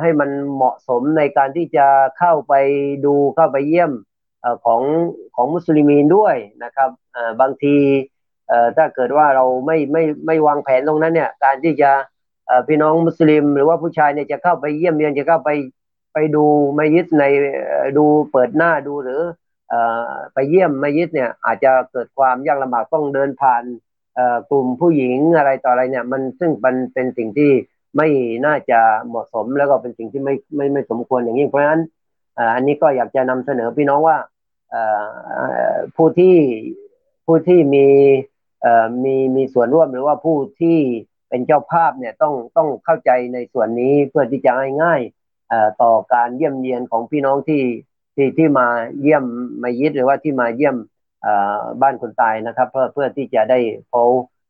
[0.00, 1.86] ให้มันเหมาะสมในการที่จะ
[2.18, 2.54] เข้าไป
[3.04, 3.92] ดูเข้าไปเยี่ยม
[4.64, 4.82] ของ
[5.34, 6.90] ของมุสลิมีนด้วยนะครับ
[7.40, 7.76] บางที
[8.76, 11.90] ถ้าเกิดว่าเราไม่ไม่ไม่วางแผนตรงนั้นเนี่ยการที่จะ
[12.68, 15.50] พี่น้องมุสลิม หรือว่าผู้ชายเนี่ยจะเข้าไปเยี่ยมเยียนจะเข้าไป
[16.12, 16.44] ไปดู
[16.78, 17.24] มัยิดใน
[17.98, 19.20] ดูเปิดหน้าดูหรือ
[20.32, 23.62] ไปเยี่ยมมัยิดเนี่ยอาจจะเกิดความยากลำบากต้องเดินผ่าน
[24.50, 27.50] กลุ่มผู้หญิงอะไรต่ออะไรเนี่ยมันซึ่งมันเป็นสิ่งที่
[27.96, 28.08] ไม่
[28.46, 31.82] น่าจะเหมาะสมแล้วก็เป็นสิ่งที่ไม่ไม่ไม่สมควรอย่างยิ่งเพราะฉะนั้น
[32.54, 34.16] อันนี้ก็อยากจะนำเสนอพี่น้องว่า
[35.96, 36.36] ผู้ที่
[37.26, 37.86] ผู้ที่มี
[39.04, 40.78] มีมีส่วนร่วมหรือว่าผู้ที่
[41.28, 44.50] เป็นเจ้าภาพเนี่ยต้องต้องเข้าใจในส่วนนี้เพื่อที่จะ
[44.82, 47.62] ง่ายๆต่อการเยี่ยมเยียนของพี่น้องที่
[48.14, 48.68] ที่ที่มา
[49.00, 49.24] เยี่ยม
[49.62, 50.76] มายิดหรือว่าที่มาเยี่ยม
[51.82, 54.02] บ้านคนตายนะครับ เพื่อเพื่อที่จะได้เขา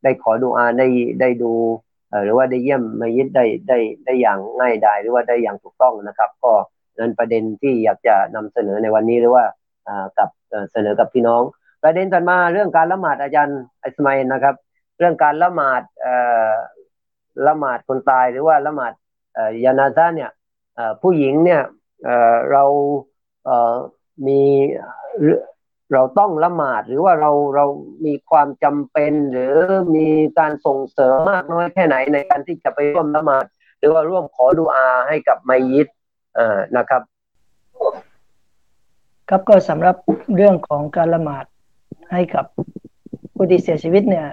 [0.04, 0.88] ได้ขอดูอาได้
[1.20, 1.52] ได้ดู
[2.24, 6.52] หรือว่าได้เยี่ยมมายิดได้ได้ได้อย่างง่ายดายหรือว่าได้อย่างถูกต้องนะครับ ก็
[6.98, 9.44] นั้นประเด็นที่อยากจะนำเสนอในวันนี้หรือว่า
[10.18, 10.28] กับ
[10.72, 11.42] เสนอกับพี่น้อง
[11.82, 14.54] ประเด็นต่อมาเรื่องการละหมาดอาจารย์อิสมาอินนะครับ
[14.98, 15.82] เรื่องการละหมาด
[17.46, 18.92] ละหมาดคนตายหรือว่าละหมาด
[19.64, 20.30] ยานาซาเนี่ย
[21.02, 21.62] ผู้หญิงเนี่ย
[22.50, 22.64] เรา
[24.26, 24.40] มี
[25.92, 27.64] เราต้องละหมาดหรือว่าเราเรา
[28.06, 29.52] มีความจำเป็น หรือ
[29.96, 33.44] มีการส่งเสริมมากน้อยแค่ไหนในการที่จะไปร่วมละหมาด
[33.78, 35.88] หรือว่าร่วมขอดูอาให้กับไมยิด
[36.38, 37.02] อ่านะครับ
[39.28, 39.96] ครับก็สำหรับ
[40.36, 41.44] เรื่องของการละหมาด
[42.12, 42.44] ให้กับ
[43.34, 44.26] ผู้ที่เสียชีวิตเนี่ย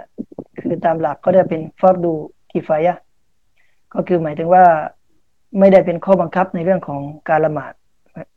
[0.62, 2.14] คือตามหลักก็ได้เป็นฟอร์ดู
[2.52, 2.96] กิฟายะ
[3.94, 4.66] ก็คือหมายถึงว่า
[5.60, 7.74] ไม่ได้เป็นข้อบังคับในเรื่องของการละหมาด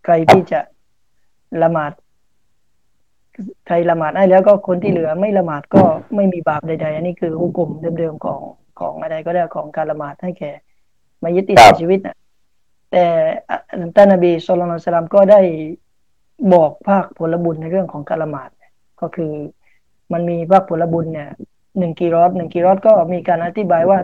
[0.05, 0.61] ใครที่จะ
[1.63, 1.93] ละหมาด
[3.66, 5.83] ใครละหมาดได้แล้วก็คนที่เหลือไม่ละหมาดก็
[6.14, 8.40] ไม่มีบาปใด ๆ อันนี้คือหุกกลมเดิมๆของ
[8.81, 10.53] ของอะไรก็ได้ของการละหมาดให้แก่
[11.22, 12.16] มายึดติดชีวิตนะ
[12.92, 13.05] แต่
[13.96, 15.40] ท่านนบีสุลต่านสลามก็ได้
[16.55, 18.51] บอกภาคผลบุญในเรื่องของการละหมาด
[19.01, 19.33] ก็คือ
[20.12, 21.31] มันมีภาคผลบุญเนี่ย
[21.79, 23.98] หนึ่งกิโลหนึ่งกิโลก็มีการอธิบายว่า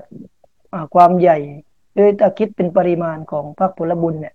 [0.94, 1.38] ความใหญ่
[1.94, 4.34] หรือถ้าคิดเป็นปริมาณของภาคผลบุญเนี่ย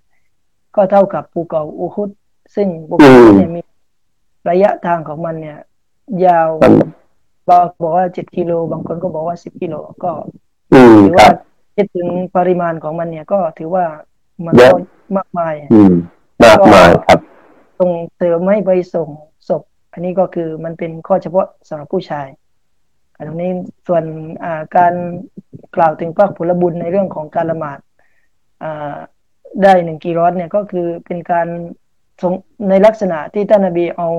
[0.75, 2.09] ก็เท่ากับภูเขาอูฮุด
[2.55, 3.61] ซึ่งภูเขาเนี่ยมี
[4.49, 5.59] ระยะทางของมันเนี่ย
[6.25, 6.49] ยาว
[7.49, 10.11] บางบอกว่าเจ็ดกิโลบางคนก็บอกว่าสิบกิโลก็
[11.03, 11.27] ถือว่า
[11.75, 13.85] คิดถึงปริมาณของมันเนี่ยก็ถือว่า
[14.45, 14.67] มันก็
[15.17, 15.55] มากมาย
[16.43, 17.19] มากมายครับ
[17.79, 19.09] ตรงเสริมไม่ไปส่ง
[19.49, 22.27] ศพ อันนี้ก็คือมันเป็นข้อเฉพาะสำหรับผู้ชาย
[23.27, 23.51] ตรงนี้
[23.87, 24.03] ส่วน
[24.77, 24.93] การ
[25.75, 27.79] กล่าวถึงพระผลบุญในเรื่องของการละหมาด
[29.63, 31.47] ได้หนึ่งกิโลเนี่ยก็คือเป็นการ
[32.69, 34.09] ในลักษณะที่ท่านนบีเอา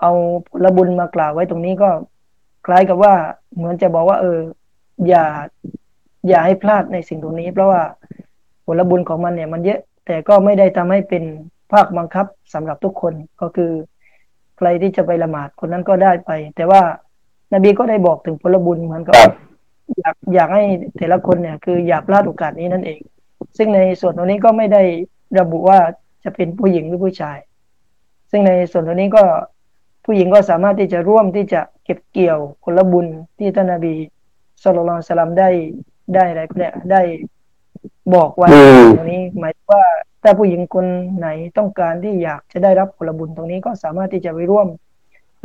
[0.00, 0.12] เอา
[0.64, 1.90] ระบุญมากล่าวไว้ตรงนี้ก็
[2.66, 3.14] คล้ายกับว่า
[3.56, 4.38] เหมือนจะบอกว่า เออ
[5.08, 5.24] อย่า
[6.28, 7.82] อย่าให้พลาดในสิ่งตรงนี้ เพราะว่า
[8.66, 11.24] ผลบุญของมันเนี่ย มันเยอะแต่ก็ไม่ได้ทำให้เป็น
[11.72, 13.70] ภาคบังคับสำหรับทุกคนก็คือ
[14.58, 16.80] ใครที่จะไปละหมาดคนนั้นก็ได้ไป แต่ว่า
[17.54, 19.14] นบีก็ได้บอกถึงผลบุญเหมือนกับ
[19.98, 20.62] อยากอยากให้
[20.96, 23.00] แต่ละคนเนี่ย คืออย่าพลาดโอกาสนี้นั่นเอง
[23.56, 24.82] ซึ่งในส่วนตรงนี้ก็ไม่ได้
[25.38, 25.78] ระบุว่า
[26.24, 27.38] จะเป็นผู้หญิงหรือผู้ชาย
[28.30, 29.24] ซึ่งในส่วนตรงนี้ก็
[30.04, 33.06] ผู้หญิงก็สามารถที่จะร่วมที่จะเก็บเกี่ยวผลบุญ
[33.38, 33.94] ที่ท่านนบี
[34.62, 35.50] สุลต่านสลัมได้
[36.14, 37.02] ได้อะไรก็ได้ได้
[38.14, 38.48] บอกไว้
[38.92, 39.84] ตรงนี้ หมายว่า
[40.22, 40.86] ถ้าผู้หญิงคน
[41.18, 41.28] ไหน
[41.58, 44.68] ต้องการที่อยากจะได้รับผลบุญตรงนี้ก็สามารถที่จะไปร่วม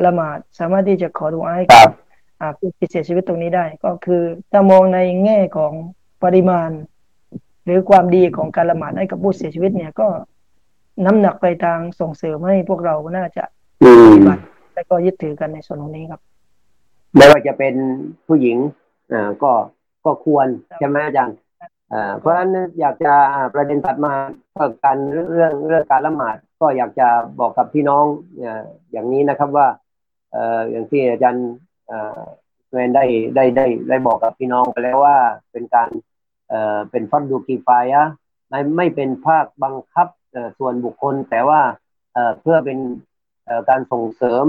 [0.05, 1.89] ละหมาดสามารถที่จะขอดูอาให้กับ
[2.57, 5.73] ผู้ที่เสียชีวิตตรงนี้ได้ ก็คือถ้ามองในแง่ของ
[6.23, 6.69] ปริมาณ
[7.65, 10.07] หรือความดีของการละหมาดให้กับผู้เสียชีวิตเนี่ยก็
[11.05, 13.43] น้ำหนักไปทางส่งเสริมให้พวกเราน่าจะ
[13.81, 14.43] ปฏิบัติ
[14.75, 16.21] และก็ยึดถือกันในส่วนตรงนี้ครับ
[17.15, 17.75] ไม่ว่าจะเป็น
[18.27, 18.57] ผู้หญิง
[19.13, 19.51] อ่าก็
[20.05, 20.47] ก็ควร
[20.79, 21.37] ใช่ไหมอาจารย์
[22.19, 23.13] เพราะฉะนั้นอยากจะ
[23.53, 24.13] ประเด็นถัดมา
[24.55, 24.97] ก็การ
[25.31, 27.07] เรื่องเรื่องการละหมาดก็อยากจะ
[27.39, 28.05] บอกกับพี่น้อง
[28.91, 29.67] อย่างนี้นะครับว่า
[30.71, 31.47] อย่างที่อาจารย์
[32.71, 35.17] แมนได้ได้ได้ได้บอกกับพี่น้องไปแล้วว่า
[35.51, 35.89] เป็นการ
[36.89, 38.03] เป็นฟัดดูกีฟายะ
[38.49, 40.07] ไม่ไม่เป็นภาคบังคับ
[40.57, 41.61] ส่วนบุคคล แต่ว่า
[42.41, 42.79] เพื่อเป็น
[43.69, 44.45] การส่งเสริม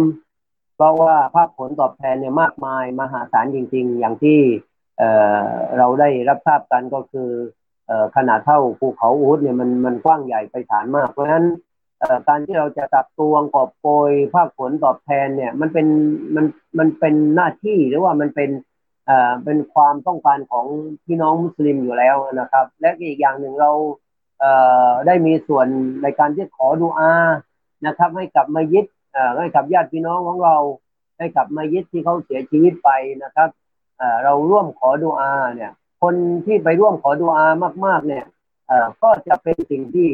[0.77, 4.38] เพราะว่าภาคผลตอบแทนเนี่ยมากมายมหาศาลจริง ๆ อย่างที่
[5.79, 7.31] เราได้รับทราบกันก็คือ
[8.16, 11.47] ขนาดเท่าภูเขาอูดเนี่ยมันมันกว้างใหญ่ไปฐานมาก เพราะฉะนั้น
[12.29, 15.87] การที่เราจะตักตวงกอบโกยภาคผลตอบแทนเนี่ยมันเป็น
[16.35, 16.44] มัน
[16.79, 18.51] มันเป็นหน้าที่หรือว่ามันเป็น
[19.07, 20.66] เอ่อเป็นความต้องการของ
[21.05, 23.70] พี่น้องมุสลิมอยู่แล้วนะครับ และอีกอย่างหนึ่งเรา
[25.07, 25.66] ได้มีส่วน
[26.02, 27.12] ในการที่ขอดุอา
[27.87, 28.85] นะครับ ให้กับมัยิด
[29.38, 30.57] ให้กับญาติพี่น้องของเรา
[31.18, 32.90] ให้กับมัยิดที่เขาเสียชีวิตไป
[33.22, 33.48] นะครับ
[34.24, 35.70] เราร่วมขอดุอาเนี่ย
[36.02, 36.14] คน
[36.46, 37.46] ที่ไปร่วมขอดุอา
[37.87, 38.24] มาก ๆ เนี่ย
[39.02, 40.11] ก็จะเป็นสิ่งที่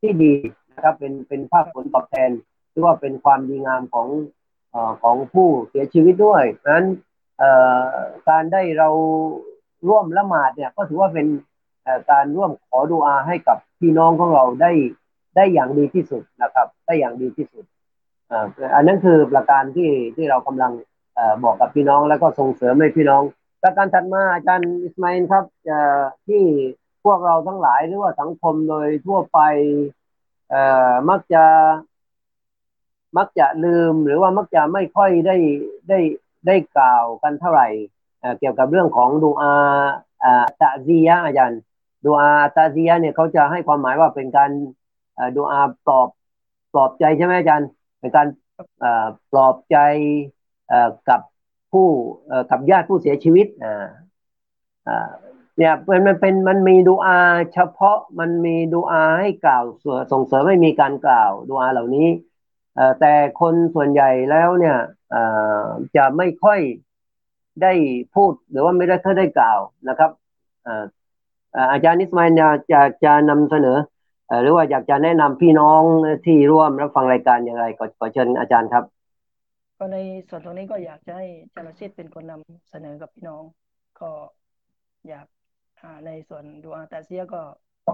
[0.00, 0.32] ที่ดี
[0.74, 2.30] นะครับ เป็นเป็นภาพผลตอบแทน
[2.70, 4.08] หรือว่าเป็นความดีงามของ
[4.74, 6.86] อของผู้เสียชีวิตด้วยนั้น
[8.28, 8.88] การได้เรา
[9.88, 11.26] ร่วมละหมาดเนี่ยก็ถือว่าเป็น
[12.10, 14.72] การร่วมขอดูอาให้กับ พี่น้องของเราได้
[15.36, 17.64] ได้อย่างดีที่สุดนะครับ ได้อย่างดีที่สุด
[18.74, 20.72] อันนั้นคือประการที่ที่เรากำลัง
[21.44, 23.22] บอกกับพี่น้องแล้วก็ส่งเสริมให้พี่น้อง
[23.62, 25.44] ประการถัดมาอาจารย์อิสมาอินครับ
[26.26, 26.42] ที่
[27.04, 29.38] พวกเราทั้งหลายหรือว่าสังคมโดยทั่วไป
[31.08, 31.44] มักจะ
[33.16, 35.36] มักจะลืมหรือว่ามักจะไม่ค่อยได้
[35.88, 35.98] ได้
[36.46, 37.68] ได้กล่าวกันเท่าไหร่
[38.38, 39.52] เกี่ยวกับเรื่องของดูอา
[40.60, 41.60] ตะซียะอาจารย์
[42.06, 44.50] ดูอาตะซียะเนี่ยเขาจะให้ความหมายว่าเป็นการ
[45.36, 46.08] ดูอาปลอบ
[46.72, 48.26] ปลอบใจใช่ไหมอาจารย์เป็นการ
[49.32, 49.76] ปลอบใจ
[51.08, 51.20] กับ
[51.72, 51.88] ผู้
[52.50, 53.46] กับญาติผู้เสียชีวิต
[55.58, 57.18] เนี่ยมันมันเป็นมันมีดูอา
[57.54, 59.64] เฉพาะมันมีดูอาให้กล่าว
[60.12, 62.08] ส่งเสริมไม่มีการกล่าวดูอาเหล่านี้
[63.00, 64.76] แต่คนส่วนใหญ่แล้วเนี่ย
[65.96, 66.60] จะไม่ค่อย
[67.62, 67.72] ได้
[68.14, 70.10] พูดหรือว่าไม่ได้ค่อยได้กล่าวนะครับ
[71.72, 72.28] อาจารย์นิสมาย
[72.70, 73.76] จะจะนำเสนอ
[74.42, 75.82] หรือว่าอยากจะแนะนำพี่น้อง
[76.26, 78.84] ที่ร่วมรับฟังรายการอย่างไรก็ขอเชิญอาจารย์ครับ
[79.78, 83.42] ก็ในส่วนตรงนี้ก็อยากจะให้จารชิตเป็นคนนำเสนอกับพี่น้อง
[84.00, 84.10] ก็
[85.08, 85.26] อยาก
[86.06, 87.40] ในส่วนดูอาตาเซียก็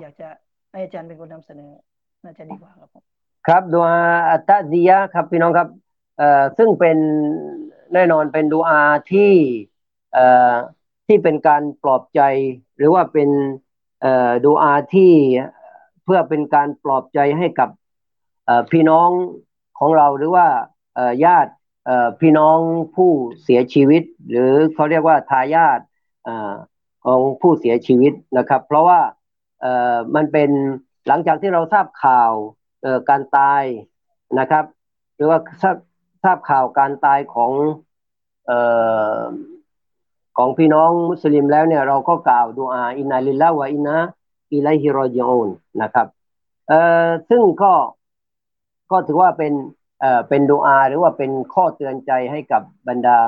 [0.02, 0.28] อยากจะ
[0.72, 1.70] ให้อาจารย์เป็นคนนำเสนอ
[2.24, 3.02] น่าจะดีกว่าครับผม
[3.46, 3.98] ครับดูอา
[4.30, 5.68] อัตซียะครับพี่น้องครับ
[6.18, 6.98] เอ่อซึ่งเป็น
[7.94, 8.80] แน่นอนเป็นดูอา
[9.12, 9.32] ที่
[10.12, 10.54] เอ่อ
[11.12, 12.20] ที่เป็นการปลอบใจ
[12.76, 13.30] หรือว่าเป็น
[14.04, 15.12] อ่อดูอาที่
[16.04, 17.68] เพื่อเป็นการปลอบใจให้กับ
[18.48, 19.10] อ่อพี่น้อง
[19.78, 20.46] ของเราหรือว่า
[20.98, 22.58] อ่อญาต่อพี่น้อง
[22.94, 23.10] ผู้
[23.42, 25.80] เสียชีวิต หรือเขาเรียกว่าทายาท
[26.26, 26.52] อ่า
[27.04, 29.00] ของผู้เสียชีวิตนะครับ เพราะว่า
[29.64, 30.50] อ่อมันเป็น
[31.06, 32.32] หลังจากที่เราทราบข่าว
[32.84, 33.62] อ่อการตาย
[34.38, 34.64] นะครับ
[35.16, 35.76] หรือว่าทราบ
[36.24, 37.52] ทราบข่าวการตายของ
[38.50, 38.58] อ่
[39.16, 39.18] อ
[40.36, 43.96] ของพี่น้องมุสลิมแล้วเนี่ยเราก็กล่าวดูอาอินนาลิลลาห์วะอินนะ
[44.52, 45.48] อิไลฮิรอญิอูน
[45.82, 46.06] นะครับ
[46.68, 47.72] เอ่อซึ่งก็
[48.90, 49.52] ก็ถือว่าเป็น
[50.00, 53.18] เอ่อเป็นดูอาหรือว่าเป็นข้อเตือนใจให้กับบรรดา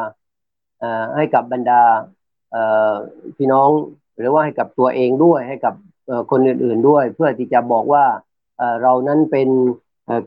[0.78, 1.80] เอ่อให้กับบรรดา
[2.50, 2.92] เอ่อ
[3.36, 3.70] พี่น้อง
[4.18, 5.74] หรือว่าให้กับตัวเองด้วยให้กับ
[6.30, 8.04] คนอื่นๆด้วย เพื่อที่จะบอกว่า
[8.82, 9.48] เรานั้นเป็น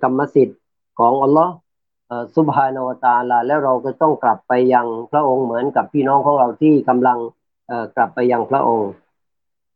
[0.03, 0.59] กรรมสิทธิ์
[0.99, 1.53] ของอัลลอฮ์
[2.35, 7.17] สุบฮานวตาลาแล้วเราก็ต้องกลับไปยังพระองค์เหมือนกับพี่น้องของเราที่กำลัง
[7.95, 8.91] กลับไปยังพระองค์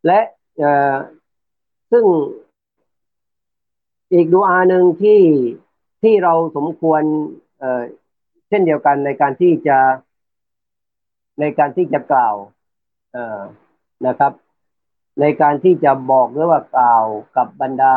[0.06, 0.20] และ
[1.92, 2.06] ซึ่ง
[4.14, 5.22] อีกดูอาหนึ่งที่
[6.02, 7.02] ที่เราสมควร
[8.48, 9.78] เช่นเดียวกันในการที่จะ
[11.40, 12.36] ในการที่จะกล่าว
[14.08, 14.32] นะครับ
[15.22, 17.06] ในการที่จะบอกหรือว่ากล่าว
[17.38, 17.96] กับบรรดา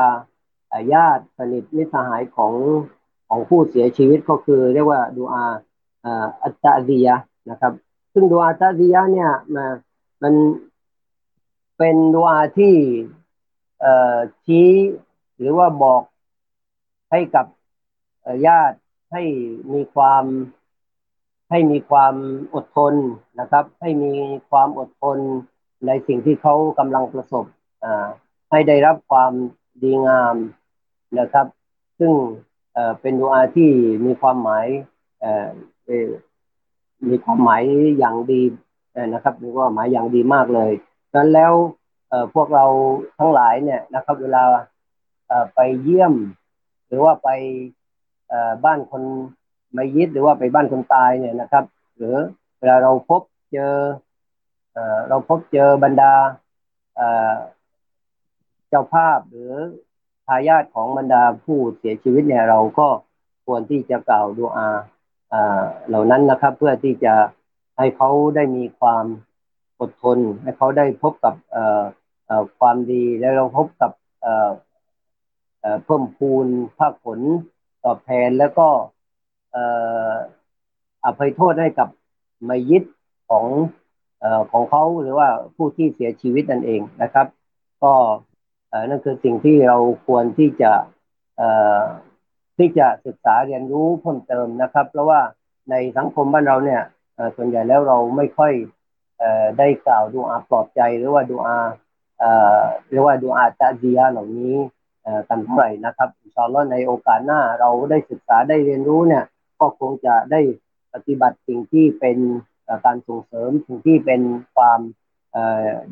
[0.92, 2.52] ญาติสนิทมิตรสหายของ
[3.28, 5.44] ของผู้เสียชีวิตก็คือเรียกว่าดูอา
[6.42, 7.16] อัตตาดียะ
[7.50, 7.72] นะครับ
[8.12, 9.66] ซึ่งดูอาอัตตาดียะเนี่ยมา
[10.22, 10.34] มัน
[11.78, 12.74] เป็นดูอาที่
[13.80, 13.86] เอ
[14.44, 14.70] ชี้
[15.38, 16.02] หรือว่าบอก
[17.10, 17.46] ให้กับ
[18.46, 18.78] ญาติ
[19.12, 19.22] ให้
[19.72, 20.24] มีความ
[21.50, 22.14] ให้มีความ
[22.54, 22.94] อดทน
[23.40, 24.12] นะครับ ให้มี
[24.50, 25.18] ความอดทน
[25.86, 27.44] ในสิ่งที่เขากำลังประสบ
[28.50, 29.32] ให้ได้รับความ
[29.82, 30.36] ดีงาม
[31.18, 31.46] นะครับ
[31.98, 32.12] ซึ่ง
[33.00, 33.70] เป็นดูอาที่
[34.04, 34.66] มีความหมาย
[37.08, 37.62] มีความหมาย
[37.98, 38.42] อย่างดี
[39.12, 40.72] นะครับมีความหมายอย่างดีมากเลย
[41.10, 41.52] ดังนั้นแล้ว
[42.34, 42.64] พวกเรา
[43.18, 44.42] ทั้งหลายเนี่ยนะครับเวลา
[45.54, 46.14] ไปเยี่ยม
[46.86, 47.28] หรือว่าไป
[48.64, 49.02] บ้านคน
[49.72, 51.64] ไม่ยิดหรือว่าไปบ้านคนตายเนี่ยนะครับ
[51.96, 52.16] หรือ
[52.58, 53.74] เวลาเราพบเจอ
[55.08, 56.14] เราพบเจอบรรดา
[58.68, 59.52] เจ้าภาพหรือ
[60.26, 62.88] ทายาทของบรรดาผู้เสียชีวิตเนี่ยเราก็
[63.46, 64.66] ควรที่จะกล่าวดูอา
[65.88, 67.14] เหล่านั้นนะครับ เพื่อที่จะ
[67.78, 69.04] ให้เขาได้มีความ
[69.80, 71.34] อดทน ให้เขาได้พบกับ
[72.58, 73.90] ความดีและเราพบกับ
[75.84, 76.46] เพิ่มพูน
[76.78, 77.20] ภาคผล
[77.84, 78.68] ตอบแทนแล้วก็
[81.04, 81.88] อภัยโทษให้กับ
[82.48, 82.82] มัยิด
[83.28, 83.46] ของ
[84.52, 87.26] ของเขาหรือว่าผู้ที่เสียชีวิตนั่นเองนะครับ
[87.82, 87.92] ก็
[88.88, 90.72] นั่นคือสิ่งที่เราควรที่จะ
[92.58, 95.20] ที่จะศึกษาเรียนรู้เพิ่มเติมนะครับ เพราะว่า
[95.70, 96.82] ในสังคมบ้านเราเนี่ย
[97.36, 98.52] ส่วนใหญ่แล้วเราไม่ค่อย
[99.58, 101.58] ได้กล่าวดูอาปลอบใจหรือว่าดูอา
[102.88, 104.54] เรียกว่าดูอาตาเดียเหล่านี้
[105.28, 109.24] กันเท่าไหร่นะครับอินชาอัลล์ในโอกาสหน้าเราได้ศึกษาได้เรียนรู้เนี่ย
[109.60, 110.40] ก็คงจะได้
[110.92, 112.18] ปฏิบัติสิ่งที่เป็น
[112.84, 114.22] การส่งเสริมสิ่งที่เป็น
[114.54, 114.80] ความ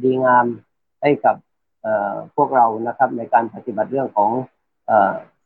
[0.03, 0.47] ดีงาม
[1.03, 1.37] ให้กับ
[2.37, 4.31] พวกเรานะครับในการปฏิบัติเรื่องของ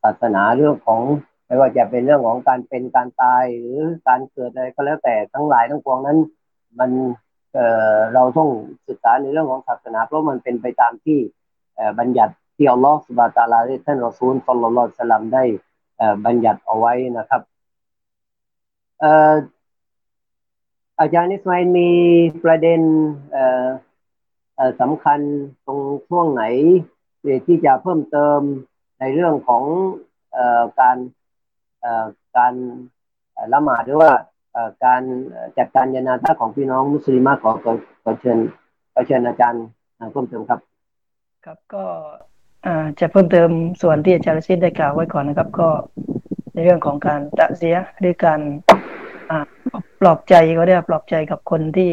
[0.03, 1.01] ศาสนาเรื่องของ
[1.46, 6.18] ไม่ว่าจะเป็นเรื่องของการเป็นการตายหรือการเกิดอะไรก็แล้วแต่ทั้งหลายทั้งปวงนั้น
[6.79, 6.90] มัน
[7.53, 8.49] เเราต้อง
[8.87, 11.18] ศึกษาในเรื่องของศาสนา เพราะมันเป็นไปตามที่
[11.99, 15.44] บัญญัติที่อัลลอฮฺสุบะตาลาท่านรอซูลสัลลัลลอฮุสลัมได้
[16.27, 17.42] บัญญัติเอาไว้นะครับ
[21.01, 21.90] อาจารย์นิสมัยมี
[22.44, 22.81] ประเด็น
[24.81, 25.21] สำคัญ
[25.66, 26.45] ตรงช่วงไหน
[27.47, 28.40] ที่จะเพิ่มเติม
[29.01, 29.62] ในเรื่องของ
[30.81, 30.97] การ
[32.37, 32.55] การ
[33.53, 34.12] ละหมาดหรือว่า
[34.85, 35.03] การ
[35.59, 37.51] จัดการยานาท่าของพี่น้องมุสลิมขอ
[38.03, 38.38] ขอเชิญ
[38.92, 39.64] ขอเชิญอาจารย์
[40.12, 40.61] เพิ่มเติมครับ
[41.45, 41.85] ครับก็
[43.01, 43.51] จะเพิ่มเติม
[43.83, 45.69] ส่วนที่อาจารย์ซิดได้กล่าวไว้ก่อนนะครับ ก็
[46.53, 48.40] ในเรื่องของการตะเสียหรือการ
[50.01, 51.90] ปลอบใจก็ได้ปลอบใจกับคนที่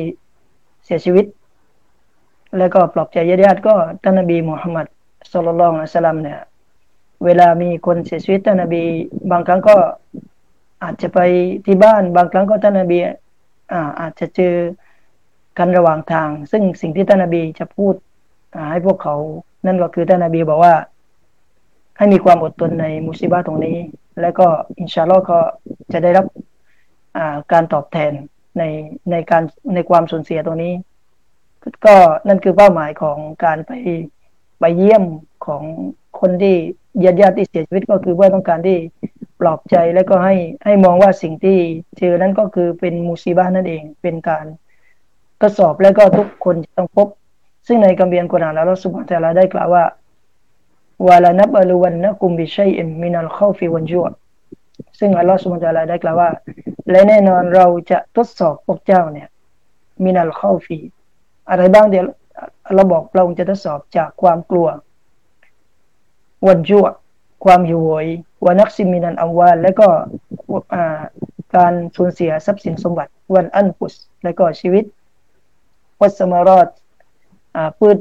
[0.85, 1.25] เสียชีวิต
[2.57, 4.85] แล้วก็ปลอบใจญาติก็ท่านนบีมุฮัมมัด
[5.33, 6.39] สุลลัลละสลัมเนี่ย
[7.25, 8.83] เวลามีคนเสียชีวิตท่านนบี
[9.31, 9.75] บางครั้งก็
[10.83, 11.19] อาจจะไป
[11.65, 12.97] ที่บ้าน บางครั้งก็ท่านนบี
[13.71, 14.55] อ่าอาจจะเจอ
[15.57, 17.93] กันระหว่างทาง ซึ่งสิ่งที่ท่านนบีจะพูด
[18.71, 19.15] ให้พวกเขา
[19.65, 20.73] นั่นก็คือท่านนบีบอกว่า
[21.97, 23.77] ให้มีความอดทนในมุสิบาตรงนี้
[24.21, 24.47] แล้วก็
[24.79, 25.39] อินชาอัลลอฮ์ก็
[25.93, 26.25] จะได้รับ
[27.51, 28.11] การตอบแทน
[28.57, 28.63] ใน
[29.11, 30.73] ในการในความสูญเสียตรงนี้
[31.85, 31.95] ก็
[32.27, 33.71] นั่นคือเป้าหมายของการไป
[34.59, 35.03] ไปเยี่ยม
[35.45, 35.63] ของ
[36.19, 36.55] คนที่
[37.03, 38.77] ญาติญาติที่เสียชีวิตก็คือเพื่อต้องการที่
[39.39, 41.57] ปลอบใจแล้วก็ให้ให้มองว่าสิ่งที่
[41.97, 44.45] เจอนั้นก็คือเป็นมูซีบ้านั่นเอง เป็นการ
[45.41, 47.07] ทดสอบแล้วก็ทุกคนจะต้องพบ
[47.67, 49.83] ซึ่งในกัมเบียนกุรอานแล้วสุบฮานตะลาได้กล่าวว่า
[51.07, 54.05] ولنبلونكم بشيء من الخوف والجوع
[54.99, 56.29] ซึ่งอัลลอฮฺสุบฮานตะลาได้กล่าวว่า
[56.91, 59.27] และแน่นอนเราจะทดสอบพวกเจ้าเนี่ย
[60.03, 60.77] من الخوف
[61.49, 62.05] อะไรบ้างเดี๋ยว
[62.75, 64.67] เราบอกเราจะทดสอบจากความกลัว
[66.47, 66.85] วันจั่ว
[67.45, 68.05] ความหิวโหย
[68.45, 69.87] ونقص من الأموالและก็
[71.55, 74.83] การสูญเสียทรัพย์สินสมบัติ والأنفس และก็ชีวิต
[76.01, 76.67] والثمرات
[77.79, 77.97] พืช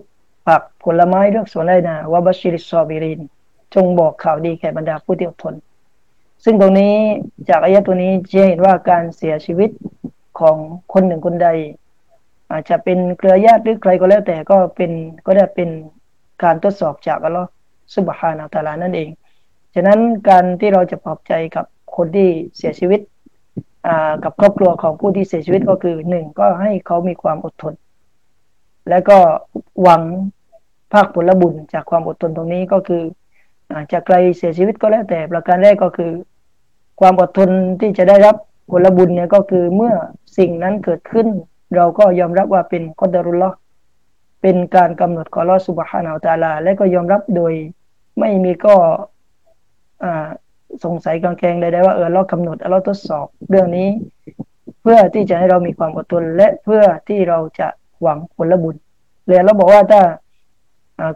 [0.47, 3.21] ผักผลไม้เลือกสวนไรนาวาบชิริซอบิริน
[3.75, 5.55] จงบอกข่าวดีแก่บรรดาผู้ที่อดทน
[6.45, 6.95] ซึ่งตรงนี้
[7.49, 9.71] จากอายะตัวนี้จะเห็นว่าการเสียชีวิต
[10.39, 10.57] ของ
[10.93, 11.49] คนหนึ่งคนใด
[12.53, 14.93] อาจจะเป็นเครือญาติหรือใครก็แล้วแต่ก็เป็น
[15.27, 15.71] ก็ได้เป็น
[16.43, 17.49] การทดสอบจากอัลลอฮฺ
[17.97, 19.09] สุบฮานาตาลานั่นเอง
[19.75, 23.01] ฉะนั้นการที่เราจะปลอบใจกับคนที่เสียชีวิต
[24.25, 27.75] กับครอบครัวของผู้ที่เสียชีวิตก็คือหนึ่งก็ให้เขามีความอดทน
[28.89, 29.19] และก็
[29.83, 30.03] หวัง
[30.93, 33.03] ภาคผลบุญจากความอดทนตรงนี้ก็คือ
[33.73, 36.13] อาจจะไกลเสียชีวิตก็แล้วแต่ ประการแรกก็คือ
[37.01, 38.37] ความอดทนที่จะได้รับ
[38.71, 39.95] ผลบุญเนี่ยก็คือเมื่อ
[40.39, 41.27] สิ่งนั้นเกิดขึ้น
[41.77, 43.57] เราก็ยอมรับว่าเป็นกอดรุลลอฮ์
[44.43, 47.53] เป็นการกำหนดของลอสุบฮานาอัลตาลา และก็ยอมรับโดย
[48.19, 48.75] ไม่มีก็
[50.85, 53.89] สงสัยกังแกงใดๆว่าเออเรากำหนดเราทดสอบเรื่องนี้
[54.83, 57.69] เพื่อที่จะให้เรามีความอดทนและเพื่อที่เราจะ
[58.03, 58.77] หวังผลบุญ
[59.27, 60.03] เลยเราบอกว่าถ้า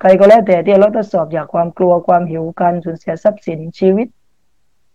[0.00, 4.08] ใครก็แล้วแต่ที่เราทดสอบจากความกลัวความหิวการสูญเสียทรัพย์สินชีวิต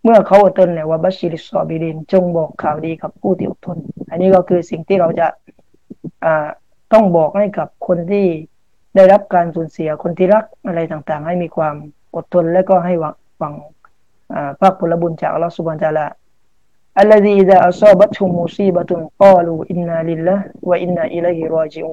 [0.04, 3.78] เมื่อเขาอดทนเนี่ยว่าบัชิริสซอบิรินจงบอกข่าวดีกับผู้ที่อดทน
[4.10, 5.28] อันนี้ก็คือสิ่งที่เราจะ
[6.26, 6.48] อ่า
[6.94, 8.26] ต้องบอกให้กับคนที่
[8.96, 11.76] ได้รับการสูญเสียคนที่รักอะไรต่างๆ ให้มีความ
[12.16, 13.54] อดทนและก็ให้หวังหวัง
[14.60, 16.08] ภาคผลบุญจากอัลลอฮฺสุบานตะละ
[17.00, 20.36] อัลลอฮีดะอัลซอบัตุมุซีบะตุนกาลูอินนาลิลละ
[20.70, 21.92] วะอินนาอิลัยฮิรอจิอู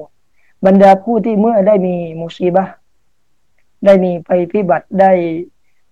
[0.65, 2.63] บรรดาผู้ที่เมื่อได้มีมุซีบะ
[3.85, 5.11] ได้มีไปพิบัติได้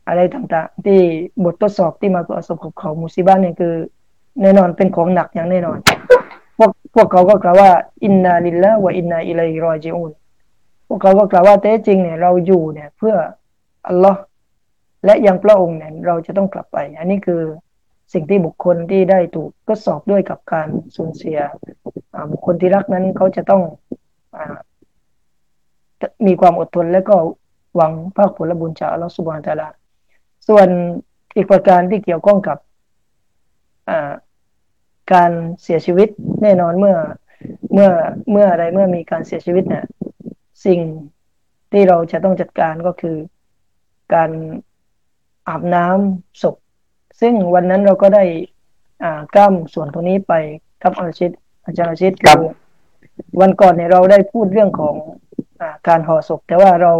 [0.07, 0.99] อะไรต่างๆ ที่
[1.43, 3.73] บททดสอบที่มาประสบกับเขามุสิบ้านเนี่ยคือ
[4.41, 5.77] แน่นอนเป็นของหนักอย่างแน่นอน
[6.57, 7.71] พวกพวกเขาก็กล่าวว่า
[8.03, 10.11] อินนาลิลละวะอินนาอิลัยรอจิอูน
[10.87, 13.15] พวกเขาก็กล่าวว่าแท้จริงเนี่ยเราอยู่เนี่ย เพื่อ
[13.87, 14.21] อัลลอฮ์
[15.05, 17.41] และยังพระองค์เนี่ยเราจะต้องกลับไป อันนี้คือ
[18.13, 21.37] สิ่งที่บุคคลที่ได้ถูกทดสอบด้วยกับการสูญเสีย
[22.31, 23.61] บุคคลที่รักนั้นเขาจะต้อง
[24.35, 24.37] อ
[26.27, 27.15] มีความอดทนและก็
[27.75, 29.67] หวังภาคผลบุญจากอัลลอฮฺสุบานตะลา
[30.47, 30.67] ส่วน
[31.35, 32.57] อีกประการที่เกี่ยวข้องกับ
[35.13, 35.31] การ
[35.63, 36.07] เสียชีวิต
[36.41, 36.95] แน่นอนเมื่อ
[37.73, 37.89] เมื่อ
[38.31, 39.85] เมื่ออะไรเมื่อมีการเสียชีวิตเนี่ย
[40.65, 40.79] สิ่ง
[41.71, 43.17] ที่เราจะต้องจัดการก็คือ
[44.13, 44.31] การ
[45.47, 46.55] อาบน้ำศพ
[47.21, 48.23] ซึ่งวันนั้นเราก็ได้
[49.03, 50.33] อ่าก้ามส่วนตรงนี้ไป
[50.81, 51.31] ครับอาชิต
[51.65, 52.43] อาจารย์อาชิตคือ
[53.41, 54.95] วันก่อนเนี่ยเราได้พูดเรื่องของ
[55.61, 56.93] อ่าการห่อศพ แต่ว่าเรา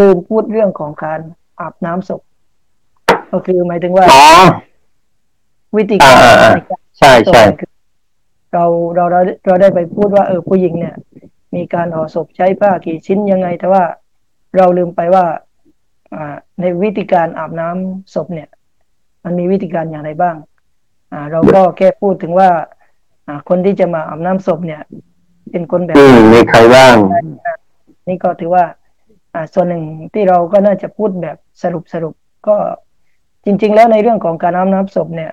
[0.00, 1.20] ลืมพูดเรื่องของการ
[1.60, 2.22] อาบน้ำศพ
[3.32, 4.06] ก็คือหมายถึงว่า
[5.76, 6.14] วิธีการ
[6.54, 7.42] ในการใช่ใช่
[8.52, 8.64] เรา
[8.94, 10.94] เราเราเราได้ไปพูดว่าเออผู้หญิงเนี่ย
[11.54, 13.84] มีการห่อศพใช้ผ้ากี่ชิ้นยังไง แต่ว่า
[14.56, 15.24] เราลืมไปว่า
[16.14, 18.48] อ่า ในวิธีการอาบน้ำศพเนี่ย
[19.24, 20.36] มันมีวิธีการอย่างไรบ้าง
[21.12, 22.50] อ่า เราก็แค่พูดถึงว่า
[23.26, 24.82] อ่า คนที่จะมาอาบน้ำศพเนี่ย
[25.50, 25.96] เป็นคนแบบ
[26.34, 26.96] มีใครบ้าง
[28.08, 28.64] นี่ก็ถือว่า
[29.34, 32.14] อ่า ส่วนหนึ่งที่เราก็น่าจะพูดแบบสรุปสรุป
[32.48, 32.56] ก็
[33.44, 35.32] จริง ๆ แล้วในเรื่องของการอาบน้ำศพเนี่ย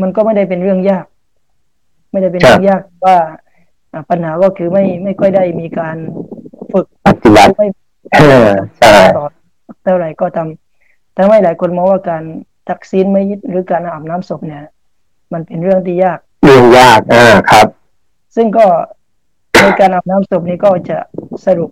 [0.00, 1.06] มันก็ไม่ได้เป็นเรื่องยาก
[2.10, 3.16] ไม่ได้เป็นเรื่องยากว่า
[4.10, 5.96] ปัญหาก็คือไม่ไม่ค่อยได้มีการ
[6.72, 7.68] ฝึกปฏิบัติไม่
[8.78, 8.96] ใช่
[9.82, 12.22] เท่าไหร่ก็ทำทำให้หลายคนมองว่าการ
[12.68, 14.64] ตักซีนไม่ยึดหรือการอาบน้ำศพเนี่ย
[15.32, 17.66] มันเป็นเรื่องที่ยากเรื่องยากอ่าครับ
[18.36, 18.66] ซึ่งก็
[19.62, 20.98] ในการอาบน้ำศพนี้ก็จะ
[21.46, 21.70] สรุป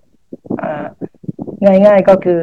[0.62, 0.84] อ่า
[1.86, 2.40] ง่ายๆก็คือ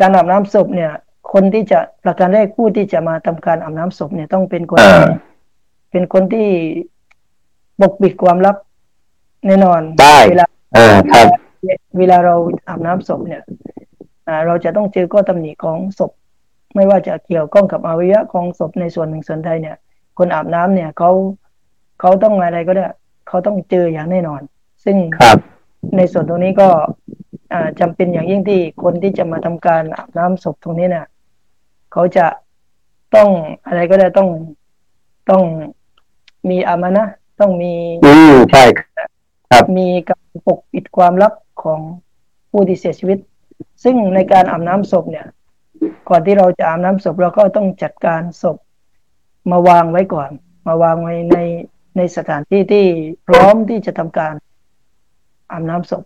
[0.00, 0.92] การอาบน้ำศพเนี่ย
[1.36, 4.80] คนที่จะประการแรกผู้ที่จะมาทำการอาบน้ำศพเนี่ยต้องเป็นคน
[5.90, 6.48] เป็นคนที่
[7.80, 8.56] ปกปิดความลับ
[9.46, 9.80] แน่นอน
[10.28, 10.46] เวลา
[11.98, 12.34] เวลาเรา
[12.68, 13.42] อาบน้ำศพเนี่ย
[14.46, 16.12] เราจะต้องเจอก็ตำหนิของศพ
[16.74, 19.76] ไม่ว่าจะเกี่ยวข้องกับอวัยวะของศพในส่วนหนึ่งส่วนใดเนี่ย
[20.18, 21.10] คนอาบน้ำเนี่ยเขา
[22.00, 22.86] เขาต้องอะไรก็ได้
[23.28, 24.40] เขาต้องเจออย่างแน่นอน
[24.84, 24.96] ซึ่ง
[25.96, 26.68] ในส่วนตรงนี้ก็
[27.80, 31.06] จำเป็นอย่างยิ่งที่คนที่จะมาทำการอาบน้ำศพตรงนี้เนี่ย
[31.96, 32.26] เขาจะ
[33.16, 33.28] ต้อง
[33.66, 34.28] อะไรก็ได้ต้อง
[35.30, 35.42] ต้อง
[36.50, 37.04] มีอามานะ
[37.40, 37.72] ต้องมี
[38.04, 38.80] อืมใช่ค
[39.54, 41.32] รับมีการปกปิดความลับ
[41.62, 41.80] ของ
[42.50, 43.18] ผู้ที่เสียชีวิต
[43.84, 45.26] ซึ่งในการอาบน้ำศพเนี่ย
[46.08, 48.56] ก่อนที่เราจะอาบน้ำศพเราก็ต้องจัดการศพ
[49.50, 50.30] มาวางไว้ก่อน
[50.66, 51.38] มาวางไว้ใน
[51.96, 52.86] ในสถานที่ที่
[53.26, 54.34] พร้อมที่จะทำการ
[55.52, 56.04] อาบน้ำศพ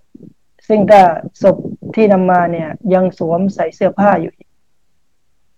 [0.68, 1.02] ซึ่งถ้า
[1.42, 1.56] ศพ
[1.94, 4.32] ที่นำมาเนี่ย ยังสวมใส่เสื้อผ้าอยู่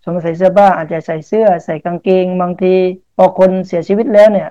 [0.02, 2.74] สวมใส่เสื้อผ้าอาจจะใส่เสื้อ ใส่กางเกง บางที
[3.16, 4.50] พอคนเสียชีวิตแล้วเนี่ย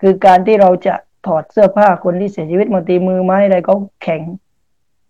[0.00, 0.94] คือการที่เราจะ
[1.26, 4.22] ถอดเสื้อผ้าคนที่เสียชีวิตบางทีมือไม้อะไรก็แข็ง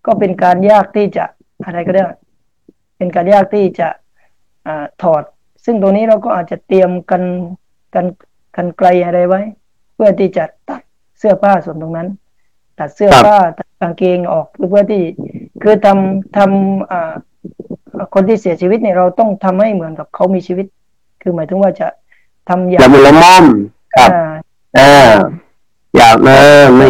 [0.06, 1.24] ก็เป็นการยากที่จะ
[1.64, 2.02] อะไรก็ได้
[2.96, 3.88] เป็นการยากที่จะ
[4.66, 4.68] อ
[5.02, 5.22] ถอด
[5.64, 7.22] ซึ่งตรงนี้เราก็อาจจะเตรียมกัน
[7.94, 8.06] กัน
[8.56, 9.40] กันไกลอะไรไว้
[9.94, 10.82] เพื่อที่จะตัด
[11.18, 12.08] เสื้อผ้าส่วนตรงนั้น
[12.78, 15.02] ตัดเสื้อผ้าตัดกางเกงออกเพื่อที่
[15.62, 17.79] คือทำทำ
[18.14, 20.66] คนที่เสียชีวิตเนี่ยเราต้องทำให้เหมือนกับเขามีชีวิต
[21.22, 21.88] คือหมายถึงว่าจะ
[22.48, 23.44] ทำอย่างละม่อม
[23.96, 24.10] ครับ
[24.78, 24.92] อ่า
[25.96, 26.38] อยากนะ
[26.76, 26.88] ไม่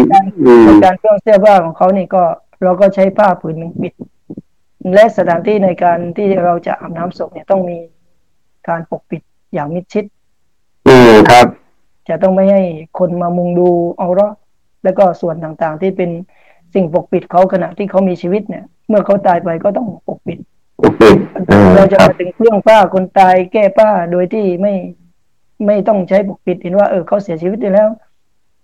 [0.84, 2.22] การเครื่องเสื้อผ้าของเขานี่ก็
[2.62, 3.92] เราก็ใช้ผ้าผืนหนึ่งปิด
[4.94, 7.78] และสถานที่ในการที่เราจะอาบน้ำศพเนี่ยต้องมี
[8.68, 9.22] การปกปิด
[9.54, 10.04] อย่างมิดชิด
[10.88, 11.46] อืมครับ
[12.08, 12.62] จะต้องไม่ให้
[12.98, 14.28] คนมามุงดูเอาละ
[14.84, 16.10] แล้วก็ส่วนต่างๆ ที่เป็น
[16.74, 20.38] สิ่งปกปิดเขาขณะที่เขามีชีวิตเนี่ย เมื่อเขาตายไปก็ต้องปกปิด
[21.74, 24.74] เราจะมาถึงเครื่องป้าคนตายแก้ป้าโดยที่ไม่
[25.66, 27.88] ไม่ต้องใช้ปกปิดเห็นว่าเออเขาเสียชีวิตไปแล้ว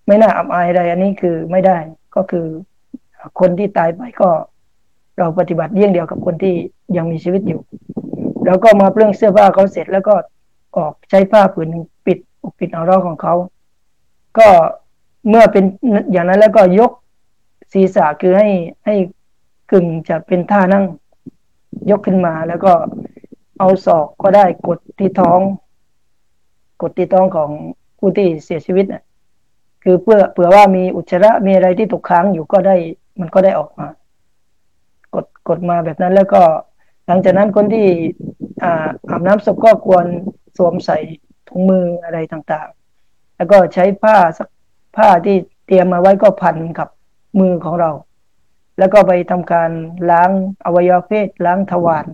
[0.07, 1.77] ไม่น่าอับอายอะไรอันนี้คือไม่ได้
[2.17, 2.47] ก็คือ
[3.41, 4.31] คนที่ตายไปก็
[5.19, 6.55] เราปฏิบัติเยี่ยงเดียวกับคนที่
[6.97, 7.61] ยังมีชีวิตอยู่
[8.47, 10.15] แล้วก็มาเปลื้องเสื้อผ้าเขาเสร็จแล้วก็
[10.77, 13.35] ออกใช้ผ้าผืนหนึ่งปิดปกปิดเอาเราของเขา
[14.39, 14.49] ก็
[15.29, 15.65] เมื่อเป็น
[16.13, 16.91] อย่างนั้นแล้วก็ยก
[17.73, 18.49] ศีรษะคือให้
[18.85, 18.95] ให้
[19.71, 20.85] กึ่งจะเป็นท่านั่ง
[21.91, 22.73] ยกขึ้นมาแล้วก็
[23.59, 25.41] เอาศอกก็ได้กดที่ท้อง
[26.83, 27.51] กดที่ท้องของ
[27.99, 29.03] ผู้ที่เสียชีวิตน่ะ
[29.83, 32.77] คือเพื่อเผื่อว่ามีอุจจาระมีอะไรที่ตกค้างอยู่ก็ได้
[33.21, 33.89] มันก็ได้ออกมา
[35.15, 36.43] กดกดมาแบบนั้นแล้วก็
[37.07, 37.87] หลังจากนั้นคนที่
[38.63, 40.07] อาอาบน้ำศพก็ควร
[40.57, 40.99] สวมใส่
[41.49, 44.49] ถุงมืออะไรต่างๆ แล้วก็ใช้ผ้าสัก
[44.97, 46.89] ผ้าที่เตรียมมาไว้ก็พันกับ
[47.41, 47.91] มือของเรา
[48.79, 49.71] แล้วก็ไปทำการ
[50.11, 50.31] ล้าง
[50.65, 52.07] อวัยวะเพศล้างทวาร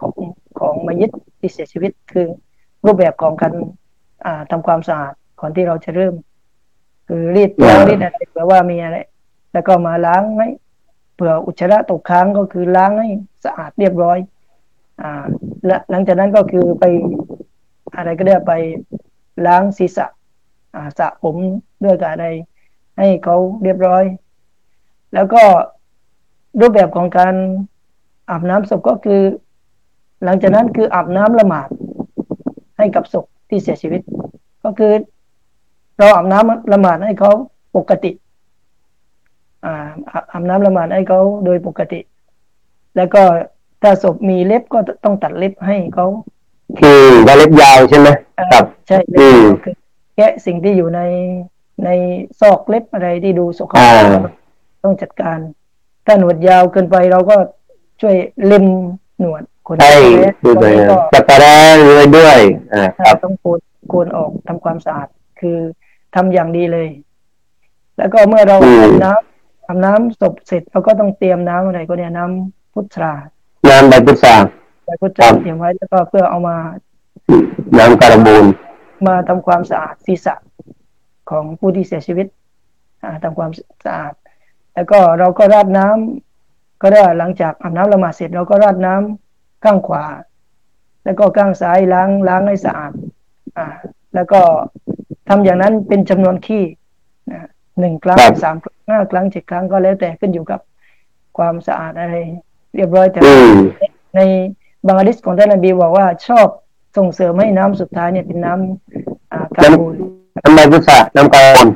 [0.00, 0.12] ของ
[0.58, 2.26] ของมยิตที่เสียชีวิตคือ
[2.84, 3.52] รูปแบบของการ
[4.50, 6.14] ทำความสะอาดก่อนที่เราจะเริ่ม
[7.08, 8.96] คือรีดตัวรีดอะไรแปลว่ามีอะไร
[9.52, 10.42] แล้วก็มาล้างไหม
[11.14, 13.08] เผื่ออุจจาระตกค้างก็คือล้างให้
[13.44, 14.18] สะอาดเรียบร้อย
[15.02, 15.24] อ่า
[15.66, 16.84] และหลังจากนั้นก็คือไป
[17.96, 18.52] อะไรก็ได้ไป
[19.46, 20.06] ล้างศีรษะ
[20.74, 21.36] อ่าสระผม
[21.84, 22.26] ด้วยกับอะไร
[22.98, 24.04] ให้เขาเรียบร้อย
[25.14, 25.42] แล้วก็
[26.60, 27.34] รูปแบบของการ
[28.30, 29.20] อาบน้ำศพก็คือ
[30.24, 31.68] หลังจากนั้นคืออาบน้ำละหมาด
[32.78, 34.00] ให้กับศพที่เสียชีวิต
[34.64, 34.92] ก็คือ
[35.98, 37.30] เราอาบน้ำละหมาดให้เขา
[37.76, 38.10] ปกติ
[39.64, 39.88] อ่า
[40.32, 42.00] อาบน้ำละหมาดให้เขาโดยปกติ
[42.96, 43.22] แล้วก็
[43.82, 46.06] ถ้าศพมีเล็บก็ต้องตัดเล็บให้เขา
[46.80, 48.08] คือว่าเล็บยาวใช่ไหม
[48.52, 49.22] ครับ ใช่เล็บ
[49.64, 49.74] คือ
[50.16, 51.00] แกะสิ่งที่อยู่ใน
[51.84, 51.90] ใน
[52.40, 53.78] ซอกเล็บอะไรที่ดูสกปร
[54.30, 54.32] ก
[54.84, 55.38] ต้องจัดการ
[56.06, 57.36] ถ้าหนวดยาวเกินไปเราก็
[58.00, 58.64] ช่วยเล็ม
[59.20, 59.96] หนวดคนใช่
[60.40, 60.74] คือเลย
[61.12, 62.38] จัดการเลยด้วย
[62.74, 65.08] อ่าครับต้องโกนโกนออกทำความสะอาด
[65.40, 65.58] คือ
[66.14, 66.88] ทำอย่างดีเลย
[67.98, 73.12] แล้วก็เมื่อเราทำน้ำทำน้ำศพเสร็จเราก็ต้องเตรียมน้ำอะไรก็เนี่ยน้ำพุทรา
[73.68, 74.34] น้ำใบพุทรา
[74.86, 76.56] ใบพุทราเตรียมไว้แล้วก็เพื่อเอามา
[77.78, 78.44] น้ำการบูน
[79.06, 80.34] มาทำความสะอาดศีรษะ
[81.30, 82.26] ของผู้ที่เสียชีวิต
[83.24, 83.50] ทำความ
[83.84, 84.14] สะอาด
[84.76, 90.04] แล้วก็เราก็ราดน้ำก็ได้หลังจากอาบน้ำละหมาดเสร็จ เราก็ราดน้ำข้างขวา
[91.04, 92.92] แล้วก็ข้างซ้ายล้างล้างให้สะอาด
[93.56, 93.66] อ่า
[94.14, 94.40] แล้วก็
[95.28, 96.64] ทำอย่างนั้นเป็นจำนวนขี้
[97.32, 97.48] นะ
[97.80, 100.60] หนึ่งครั้งสามครั้งห้าครั้งเจ็ดครั้งก็แล้วแต่ขึ้นอยู่กับ
[101.38, 102.14] ความสะอาดอะไร
[102.74, 103.20] เรียบร้อยแต่
[104.16, 104.20] ใน
[104.86, 106.46] บางอดิษของท่านนบีบอกว่าชอบ
[106.96, 109.94] ส่งเสริมให้น้ำสุดท้ายเนี่ยเป็นน้ำกาบูน
[110.42, 111.68] น้ำใบพุทราน้ำกระบูน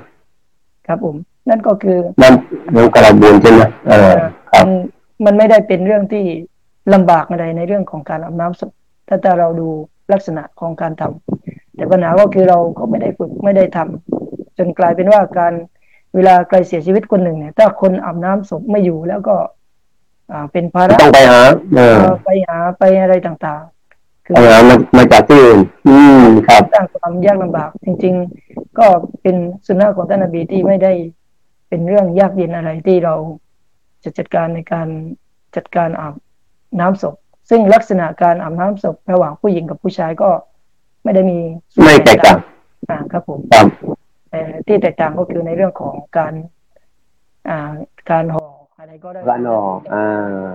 [0.86, 1.16] ครับผม
[1.48, 4.14] นั่นก็คือน้ำ น้ำกระบูนใช่ไหมเออ
[4.50, 4.64] ครับ
[5.24, 6.24] มันไม่ได้เป็นเรื่องที่
[6.94, 8.72] ลำบากอะไรในเรื่องของการอาบน้ำศพ
[9.08, 9.68] ถ้าแต่เราดู
[10.12, 15.52] ลักษณะของการทำแต่ปัญหาก็คือเราก็ไม่ได้ฝึกไม่ได้ทำจนกลายเป็นว่าการ
[16.14, 19.36] เวลาใครเสียชีวิตคนหนึ่งเนี่ย ถ้าคนอาบน้ำศพไม่อยู่แล้วก็
[20.32, 21.40] อ่าเป็นภาระต้องไปหา
[22.24, 23.62] ไปหาไปอะไรต่าง
[24.26, 25.58] คือมามาจากที่อื่น
[25.88, 28.14] อืมครับสร้างความยากลำบาก จริง
[28.46, 28.86] ๆ ก็
[29.22, 30.92] เป็นสุนัขของท่านอบีที่ไม่ได้
[31.70, 33.14] เป็นเรื่องยากเย็นอะไรที่เรา
[34.04, 34.88] จะจัดการในการ
[35.56, 36.14] จัดการอาบ
[36.80, 37.14] น้ำศพ
[37.50, 40.30] ซึ่งลักษณะการอาบน้ำศพระหว่างผู้หญิงกับผู้ชายก็
[41.04, 41.38] ไม่ได้มี
[41.84, 42.38] ไม่แตกต่าง
[42.88, 43.40] อ่าครับผม
[44.30, 46.34] แต่ที่แตกต่างก็คือในเรื่องของการ
[47.48, 47.72] อ่า
[48.10, 48.46] การห่อ
[48.78, 49.60] อะไรก็ได้การห่อ
[49.92, 50.48] อ่า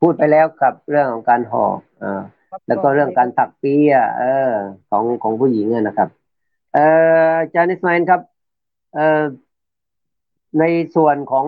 [0.00, 1.64] พูดไปแล้วครับเรื่องของการห่อ
[2.02, 2.22] อ่า
[2.68, 4.52] แล้วก็เรื่องการถักปีอะเออ
[4.90, 6.08] ของของผู้หญิงนะครับ
[6.74, 6.86] เอ่
[7.32, 8.20] อจานิสไมน์ครับ
[8.94, 9.22] เอ่อ
[10.58, 10.64] ใน
[10.96, 11.46] ส่วนของ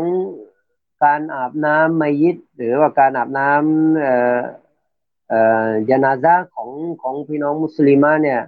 [1.05, 4.41] การอาบน้ำไมยิดหรือว่าการอาบน้ำอ่อ
[5.29, 6.71] เอ่อยานาซาของ
[7.03, 8.41] ของพี่น้องมุสลิมเนี่ย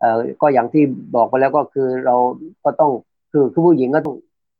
[0.00, 0.84] เอ่อก็อย่างที่
[1.14, 2.16] บอกไปแล้วก็คือเรา
[2.64, 2.90] ก็ต้อง
[3.32, 4.16] คือคือผู้หญิงก็ต้อง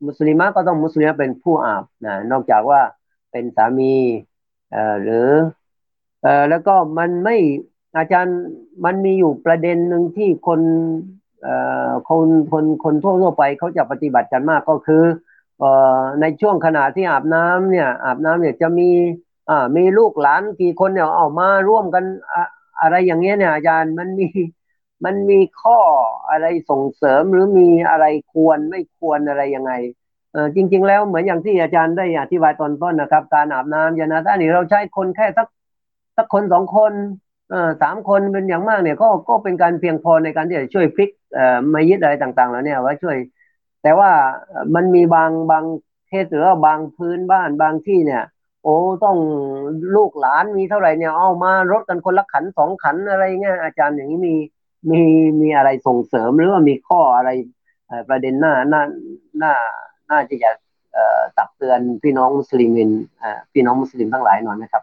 [0.07, 2.81] มุสลิมก็ต้องมุสลิมเป็นผู้อาบนะนอกจากว่า
[3.31, 3.95] เป็นสามี
[4.71, 5.29] เอ่อหรือ
[6.23, 7.37] เอ่อแล้วก็มันไม่
[7.97, 8.39] อาจารย์
[8.85, 10.61] มันมีอยู่ประเด็นหนึ่งที่คน
[11.43, 11.55] เอ่
[11.89, 15.03] อคนคนคนทั่วทั่วไปเขาจะปฏิบัติกันมากก็คือ
[16.21, 18.91] ในช่วงขณะที่อาบน้ำเนี่ย อาบน้ำเนี่ยจะมี
[19.51, 22.43] อ่ามีลูกหลานกี่คนเนี่ยออกมาร่วมกันอะ
[22.81, 24.27] อะไรอย่างเงี้ยเนี่ยอาจารย์มันมี
[25.05, 25.79] มันมีข้อ
[26.31, 29.73] อะไรส่งเสริมหรือมีอะไรควรไม่ควรอะไรยังไง
[30.33, 35.47] เออจริง ๆ แล้วเหมือนอย่างที่อาจารย์ได้อธิบายตอนต้นนะครับ การอาบน้ำยานาท่านี่เราใช้คนแค่สัก
[36.17, 36.93] สักคนสองคน
[37.51, 43.17] เออสามคนเป็นอย่างมากเนี่ยก็ก็เป็นการเพียงพอในการที่จะช่วยพลิกเอ่อมายึดอะไรต่าง ๆ แล้วเนี่ยว่าช่วย
[43.83, 44.11] แต่ว่า
[44.75, 45.65] มันมีบางบาง
[46.07, 48.25] เคสหรือว่าบางพื้นบ้านบางที่เนี่ย
[48.63, 49.17] โอ้ต้อง
[49.97, 54.35] ลูกหลานมีเท่าไหร่เนี่ยเอามารถกันคนละขันสองขันอะไรเงี้ยอาจารย์อย่างนี้มี
[54.91, 55.01] มี
[55.41, 57.31] มีอะไรส่งเสริมหรือว่ามีข้ออะไร
[58.09, 58.83] ประเด็นหน้าหน้า
[59.39, 59.53] หน้า
[60.11, 60.51] น่าที่จะ
[61.39, 62.91] ตักเตือนพี่น้องมุสลิมิน
[63.53, 64.83] พี่น้องมุสลิมทั้งหลายหน่อยนะครับ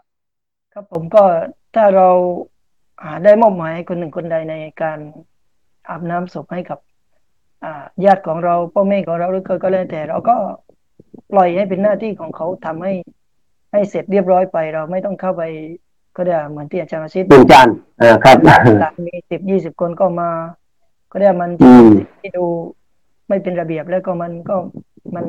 [0.73, 1.23] ครับผมก็
[1.75, 2.09] ถ้าเรา
[3.23, 4.99] ได้มอบหมายคนหนึ่งคนใดในการ
[5.89, 6.79] อาบน้ำศพให้กับ
[8.06, 10.36] ญาติของเราพ่อแม่ของเราหรือก็แล้วแต่เราก็
[11.32, 12.93] ปล่อยให้เป็นหน้าที่ของเขาทำให้
[13.72, 15.43] ให้เสร็จเรียบร้อยไป เราไม่ต้องเข้าไป
[16.18, 17.68] ก็ได้เหมือนที่อาจารย์อาชิตดูจาน
[18.01, 18.38] อ่าครับ
[19.08, 20.32] มีสิบยี่สิบคนก็มา
[21.12, 21.51] ก็ได้มัน
[22.22, 22.45] ที่ดู
[23.28, 24.56] ไม่เป็นระเบียบแล้วก็มันก็
[25.16, 25.26] มัน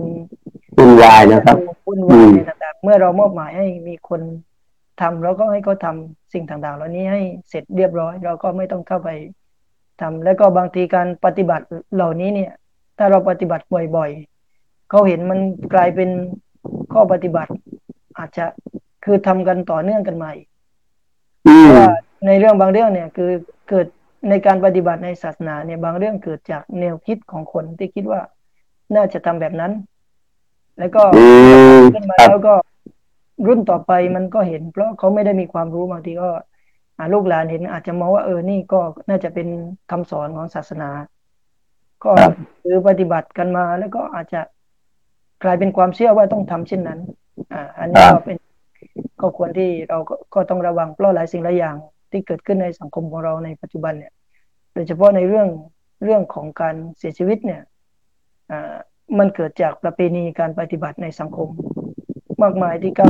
[0.77, 1.57] วุ่นวายนะครับ
[1.87, 4.21] วุ่นวายต่างๆเมื่อเรามอบหมายให้มีคน
[5.01, 5.97] ทำเราก็ให้เขาทา
[6.33, 9.09] สิ่งต่างๆ เหล่านี้ให้เสร็จเรียบร้อย เราก็ไม่ต้องเข้าไป
[10.01, 12.53] ทำแล้วก็บางทีการปฏิบัติเหล่านี้เนี่ย
[12.99, 13.65] ถ้าเราปฏิบัติ
[13.97, 15.39] บ่อยๆเขาเห็นมัน
[15.75, 16.11] กลายเป็น
[16.93, 17.53] ข้อปฏิบัติ
[18.19, 18.45] อาจจะ
[19.05, 20.33] คือทำกันต่อเนื่องกันใหม่
[21.43, 21.95] เพราะว่า
[22.27, 23.31] ในเรื่องบางเรื่องเนี่ย คือ
[23.69, 23.87] เกิด
[24.29, 28.21] ในการปฏิบัติในศาสนาเนี่ยบางเรื่องเกิดจากแนวคิดของคนที่คิดว่า
[28.95, 29.73] น่าจะทำแบบนั้น
[30.79, 31.03] แล้วก็
[31.95, 32.55] ขึ้นมาแล้วก็
[33.47, 36.31] รุ่นต่อไปมันก็เห็น เพราะเขาไม่ได้มีความรู้บางทีก็
[37.13, 39.49] ลูกหลานเห็นอาจจะมองว่าเออนี่ก็น่าจะเป็น
[39.91, 40.91] คำสอนของศาสนา
[42.05, 42.11] ก็
[42.65, 44.41] หรือปฏิบัติกันมาแล้วก็อาจจะ
[45.43, 47.01] กลายเป็นความเชื่อว่าต้องทำเช่นนั้น
[47.53, 48.37] อ่า อันนี้ก็เป็น
[49.21, 49.99] ก็ควรที่เรา
[50.35, 51.77] ก็ต้องระวังเพราะหลายสิ่งหลายอย่าง
[52.11, 54.13] ที่เกิดขึ้นในสังคมของเราในปัจจุบันเนี่ย
[54.75, 55.49] โดยเฉพาะในเรื่อง
[56.05, 57.63] เรื่องของการเสียชีวิตเนี่ย
[58.51, 58.75] อ่า
[59.19, 61.49] มันเกิดจากประเพณีการปฏิบัติในสังคม
[62.43, 63.05] มากมายที่ก็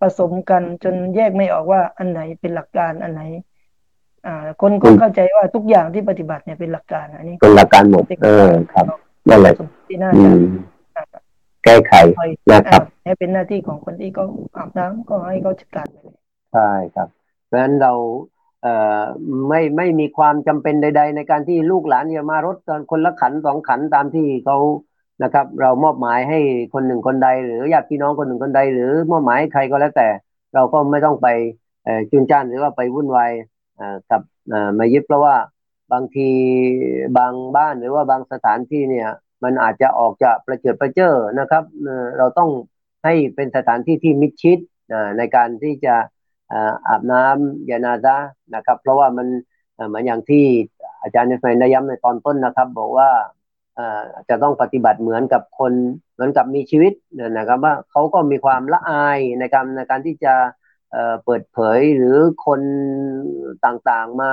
[0.00, 3.22] ผสมกันจนแยกไม่ออกว่าอันไหนเป็นหลักการอันไหน
[4.26, 8.86] อ่า คนก็เข้าใจว่าทุกอย่างที่ปฏิบัติเนี่ยเป็นหลักการ อันนี้เป็นหลักการหมดเออครับ
[9.28, 9.52] นั่นแหละ
[9.88, 10.30] ที่น่าจะ
[11.64, 11.94] แก้ไข
[12.52, 14.26] นะครับให้เป็นหน้าที่ของคนที่เขา
[14.56, 15.96] อาบน้ำก็ให้เขาจัดการไป
[16.52, 17.08] ใช่ครับ
[17.46, 17.92] เพราะฉะนั้นเรา
[18.62, 19.02] เอ่อ
[19.48, 24.58] ไม่ไม่มีความจำเป็นใด ๆ ในการที่ลูกหลานจะมารถตอนคนละขันสองขันตามที่เขา
[25.22, 26.38] นะครับ เรามอบหมายให้
[26.72, 30.08] คนหนึ่งคนใด หรือญาติพี่น้องคนหนึ่งคนใด หรือมอบหมายใครก็แล้วแต่
[30.54, 31.26] เราก็ไม่ต้องไป
[32.10, 33.32] จุนจ้านหรือว่าไปวุ่นวาย
[34.10, 34.22] กับ
[34.78, 35.36] มายึดเพราะว่า
[35.92, 36.28] บางที
[37.18, 39.08] บางบ้านหรือว่าบางสถานที่เนี่ย
[39.44, 41.64] มันอาจจะออกจะประเจิดประเจ้อนะครับ
[42.18, 42.50] เราต้อง
[43.04, 44.58] ให้เป็นสถานที่ที่มิดชิด
[45.18, 45.94] ในการที่จะ
[46.88, 48.16] อาบน้ำยานาซะ
[48.54, 49.26] นะครับ เพราะว่ามัน
[49.88, 50.44] เหมือนอย่างที่
[51.02, 53.10] อาจารย์ในไฟนย้ำในตอนต้นนะครับ บอกว่า
[54.28, 55.72] จะต้องปฏิบัติเหมือนกับคน
[56.14, 56.92] เหมือนกับมีชีวิต
[57.38, 60.34] นะครับว่าเขาก็มีความละอายในการในการที่จะ
[61.24, 62.16] เปิดเผยหรือ
[62.46, 62.60] คน
[63.66, 64.30] ต่างๆมา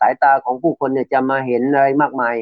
[0.00, 2.34] สายตาของผู้คนเนี่ยจะมาเห็นอะไรมากมาย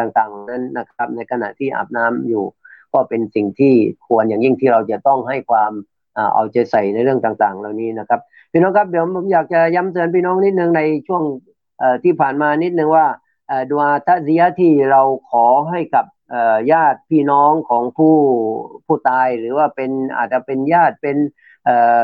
[0.00, 2.44] ต่างๆนั้นนะครับ ในขณะที่อาบน้ำอยู่
[2.92, 3.74] ก็เป็นสิ่งที่
[4.06, 5.72] ควรอย่างยิ่งที่เราจะต้องให้ความ
[6.34, 11.22] เอาใจใส่ในเรื่องต่าง ๆ เหล่านี้นะครับพี่น้องครับเดี๋ยวผมอยากจะย้ำเตือนพี่น้องนิดนึงในช่วง
[12.04, 13.06] ที่ผ่านมานิดนึงว่า
[13.70, 16.04] ดุอาอ์ตะอ์ซิยะฮ์ที่เราขอให้กับ
[16.72, 18.16] ญาติพี่น้องของผู้
[18.86, 21.16] ผู้ตาย หรือว่าเป็นอาจจะเป็นญาติเป็น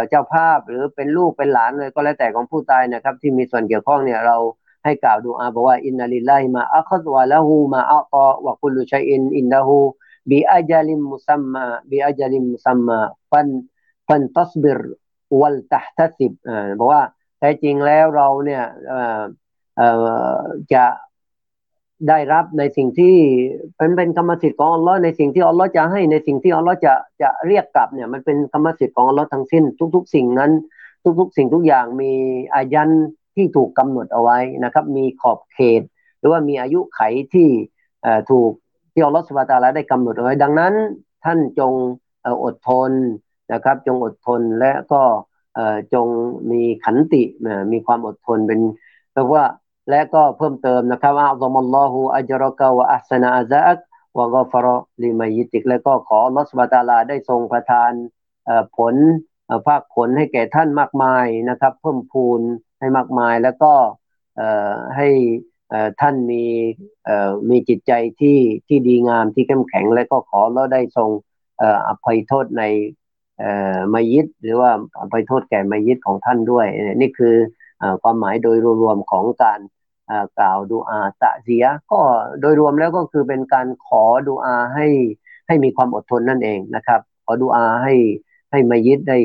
[0.08, 4.36] เจ้าภาพหรือเป็นลูกเป็นหลานเลยก็แล้วแต่ของผู้ตายนะครับ ที่มีส่วนเกี่ยวข้องเนี่ยเรา
[4.84, 8.14] ให้กล่าวดูอาบอกว่าอินนัลิลลาฮิมาอัคซวะละหูมาอัต
[8.46, 9.78] วะคุลุชัยอินอินดะฮู
[10.30, 12.98] บิอาจัลิมมุซัมมาบิอาจัลิมมุซัมมา
[13.30, 13.48] ฟัน
[14.08, 14.80] ฟันตัสบิร
[15.40, 16.32] วัลตะทัสิบ
[16.78, 17.02] บอกว่า
[17.38, 18.62] แท้จริงแล้วเราเนี่ย
[20.72, 20.84] จะ
[22.08, 23.16] ได้รับในสิ่งที่
[23.76, 26.92] เป็นเป็นกรรมสิทธิ์ของอัลลอฮ์ในสิ่งที่อัลลอฮ์จะให้ในสิ่งที่อัลลอฮ์จะ
[27.22, 29.64] จะเรียกกลับเนี่ยมันเป็นกรรมสิทธิ์ของอัลลอฮ์ทั้งสิ้น
[29.96, 30.50] ทุก ๆ สิ่งนั้น
[31.20, 32.12] ทุก ๆ สิ่งทุกอย่างมี
[32.54, 32.90] อายัน
[33.36, 35.82] ที่ถูกกำหนดเอาไว้นะครับ มีขอบเขต
[36.18, 37.00] หรือว่ามีอายุไข
[37.34, 37.48] ที่
[38.30, 38.50] ถูก
[38.92, 40.74] ที่อัลลอฮฺสุบตาลาได้กำหนดเอาไว้ ดังนั้น
[41.24, 41.72] ท่านจง
[42.44, 42.90] อดทน
[43.52, 45.02] นะครับ จงอดทนและก็
[45.94, 46.06] จง
[46.50, 47.22] มีขันติ
[47.72, 48.60] มีความอดทนเป็น
[49.12, 49.44] แปลว่า
[49.90, 53.78] และก็เพิ่มเติมนะครับอัลลอฮฺลอฮฺอัจรกะวะอัสนาอาซัก
[54.18, 54.66] วะกฟร
[55.02, 57.92] ลิมัยิติก และก็ขอลอสุบตาลาได้ทรงประทาน
[58.76, 58.94] ผล
[59.66, 62.40] ภาคผลให้แก่ท่านมากมายนะครับ เพิ่มพูน
[62.78, 63.72] ให้มากมาย แล้วก็
[64.96, 65.08] ให้
[66.00, 66.44] ท่านมี
[67.50, 71.10] มีจิตใจที่ที่ดีงามที่เข้มแข็ง และก็ขอเราได้ทรง
[71.88, 72.62] อภัยโทษใน
[73.94, 74.70] มายิดหรือว่า
[75.00, 76.66] อภัยโทษแก่มายิดของท่านด้วย
[77.00, 77.34] นี่คือ
[78.02, 79.60] ความหมายโดยรวมของการ
[80.38, 82.00] กล่าวดูอาตะเสีย ก็
[82.40, 84.86] โดยรวมแล้วก็คือเป็นการขอดูอาให้
[85.46, 87.94] ให้มีความอดทนนั่นเองนะครับ ขอดูอาให้
[88.50, 89.18] ให้มายิดได้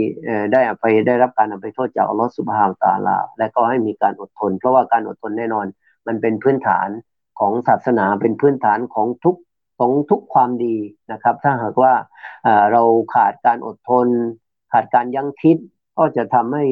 [0.52, 5.66] ได้อภัยได้รับการอภัยโทษจากอัลลอฮฺสุบฮาวตาลา และก็ให้มีการอดทน เพราะว่าการอดทนแน่นอน
[6.08, 6.88] มันเป็นพื้นฐาน
[7.40, 9.36] ของศาสนาเป็นพื้นฐานของทุก
[9.80, 10.76] ของทุกความดี
[11.12, 11.94] นะครับ ถ้าหากว่า
[12.72, 12.84] เรา
[13.14, 14.08] ขาดการอดทน
[14.72, 15.58] ขาดการยั้งคิด
[15.98, 16.66] ก็จะทำให้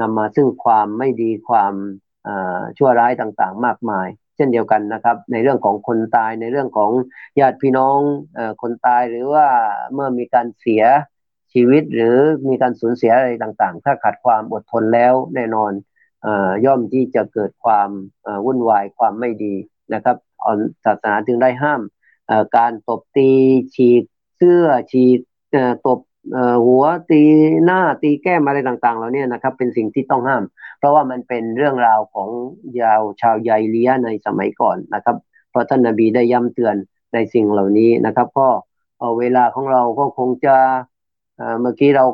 [0.00, 1.74] นำมาซึ่งความไม่ดีความ
[2.76, 6.90] ชั่วร้ายต่างๆ มากมาย เช่นเดียวกันนะครับ ในเรื่องของคนตายในเรื่องของ
[7.40, 7.98] ญาติพี่น้อง
[8.62, 9.46] คนตายหรือว่า
[9.94, 10.84] เมื่อมีการเสีย
[11.52, 12.16] ชีวิตหรือ
[12.48, 15.72] มีการสูญเสียอะไรต่างๆ ถ้าขาดความอดทนแล้วแน่นอน
[16.64, 17.88] ย่อมที่จะเกิดความ
[18.44, 19.54] วุ่นวายความไม่ดี
[19.94, 20.16] นะครับ
[20.84, 21.80] ศาสนาจึงได้ห้าม
[22.56, 23.30] การตบตี
[23.74, 24.02] ฉีก
[24.36, 25.18] เสื้อฉีก
[25.86, 26.00] ตบ
[26.64, 27.22] หัวตี
[27.64, 30.42] หน้าตีแก้มอะไรต่างๆเราเนี่ยนะครับเป็นสิ่งที่ต้องห้าม
[30.78, 32.28] เพราะว่ามันเป็นเรื่องราวของ
[32.80, 35.16] ยาวชาวใยเลียในสมัยก่อนนะครับ
[35.50, 36.76] เพราะท่านนบีได้ย้ำเตือน
[37.14, 38.48] ในสิ่งเหล่านี้นะครับก็
[39.18, 40.56] เวลาของเราก็คงจะ
[41.60, 42.04] เมื่อกี้เรา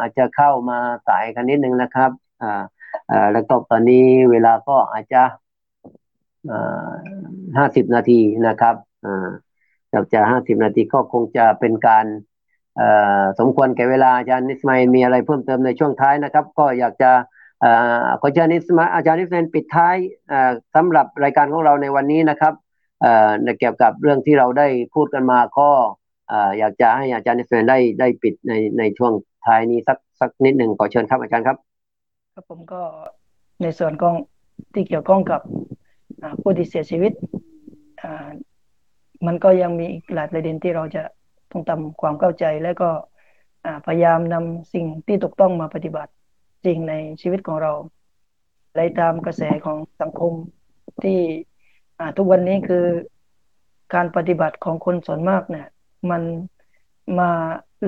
[0.00, 0.78] อาจจะเข้ามา
[1.08, 2.10] สายกันนิดนึงนะครับ
[3.32, 5.22] แล้วก็ตอนนี้เวลาก็อาจจะ
[7.56, 8.74] ห้าสิบนาทีนะครับ
[9.92, 12.06] จากจะห้าสิบนาทีก็คงจะเป็นการ
[13.38, 17.10] สมควรแก่เวลาอาจารย์นิสมัยมีอะไรเพิ่มเติมในช่วงท้ายนะครับ ก็อยากจะ
[18.20, 19.96] ขอเชิญนิสมาอาจารย์นิสมัยปิดท้าย
[20.74, 22.54] สำหรับรายการของเราในวันนี้นะครับ
[23.58, 25.68] เกี่ยวกับเรื่องที่เราได้พูดกันมาก็
[26.58, 29.12] อยากจะให้อาจารย์นิสมัยได้ได้ปิดในในช่วง
[29.46, 31.56] ท้ายนี้สักสักนิดหนึ่งขอเชิญครับอาจารย์ครับ
[32.34, 32.82] ครับผมก็
[33.62, 34.14] ในส่วนของ
[34.74, 35.40] ที่เกี่ยวข้องกับ
[36.42, 37.12] ผู้ที่เสียชีวิต
[39.26, 41.02] มันก็ยังมีอีกหลายประเด็นที่เราจะ
[41.50, 42.90] ต้องทำความเข้าใจและก็
[43.86, 46.12] พยายามนำสิ่งที่ถูกต้องมาปฏิบัติ
[46.64, 47.72] จริงในชีวิตของเรา
[48.74, 50.32] ไล่ตามกระแสของสังคม
[51.02, 51.18] ที่
[52.16, 52.84] ทุกวันนี้คือ
[53.94, 55.66] การปฏิบัติของคนส่วนมากเนี่ย
[56.10, 56.22] มัน
[57.18, 57.30] มา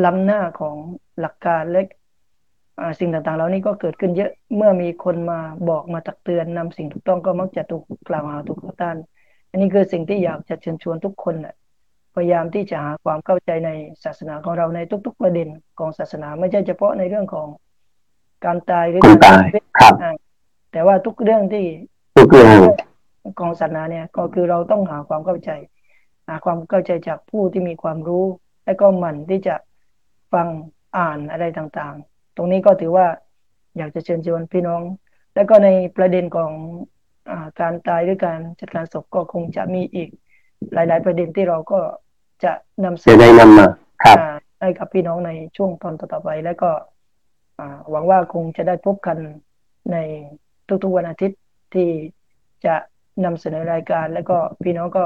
[0.04, 0.76] ล้ำหน้าของ
[1.20, 1.80] หลักการและ
[3.00, 8.96] สิ่งต่างๆเหล่านี้ก็เกิดขึ้นเยอะเมื่อมีคนมาบอกมาตักเตือนนำสิ่งถูกต้องก็มักจะถูกกล่าวหาถูกต่อต้าน
[9.50, 11.54] อันนี้คือสิ่งที่อยากจะเชิญชวนทุกคนนะ
[12.14, 13.70] พยายามที่จะหาความเข้าใจใน
[14.04, 15.48] ศาสนาของเราในทุก ๆ ประเด็น
[15.78, 17.48] ของศาสนาไม่ใช่เฉพาะในเรื่องของ
[18.44, 19.46] การตายหรือการตาย
[19.78, 19.94] ครับ
[20.72, 21.66] แต่ว่าทุกเรื่องที่
[22.18, 22.60] ทุกเรื่อง
[23.40, 25.50] ของศาสนาเนี่ย ก็คือเราต้องหาความเข้าใจ
[26.28, 28.24] หาความเข้าใจจากผู้ที่มีความรู้
[28.64, 29.54] และก็หมั่นที่จะ
[30.32, 30.48] ฟัง
[30.96, 33.06] อ่านอะไรต่างๆ ตรงนี้ก็ถือว่า
[33.76, 34.82] อยากจะเชิญชวนพี่น้อง
[35.34, 36.52] แล้วก็ในประเด็นของ
[37.30, 40.08] อการตายหรือการจัดการศพก็คงจะมีอีก
[40.74, 41.80] หลาย ๆ ประเด็นที่เราก็
[42.44, 42.52] จะ
[42.84, 43.66] นำเสนอได้นำมา
[44.04, 44.18] ครับ
[44.60, 46.70] ให้กับพี่น้องในช่วงตอนต่อไปแล้วก็
[47.90, 49.16] หวังว่าคงจะได้พบกัน
[49.92, 49.96] ใน
[50.82, 51.40] ทุกๆวันอาทิตย์
[51.74, 51.88] ที่
[52.64, 52.74] จะ
[53.24, 55.04] นำเสนอรายการ แล้วก็พี่น้องก็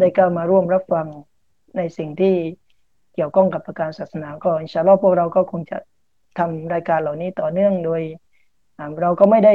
[0.00, 1.06] ได้เข้ามาร่วมรับฟัง
[1.76, 2.34] ในสิ่งที่
[3.14, 5.78] เกี่ยวข้องกับประการศาสนาก็อินชาอัลลอฮ์พวกเราก็คงจะ
[6.38, 8.02] ทำรายการเหล่านี้ต่อเนื่องโดย
[9.00, 9.54] เราก็ไม่ได้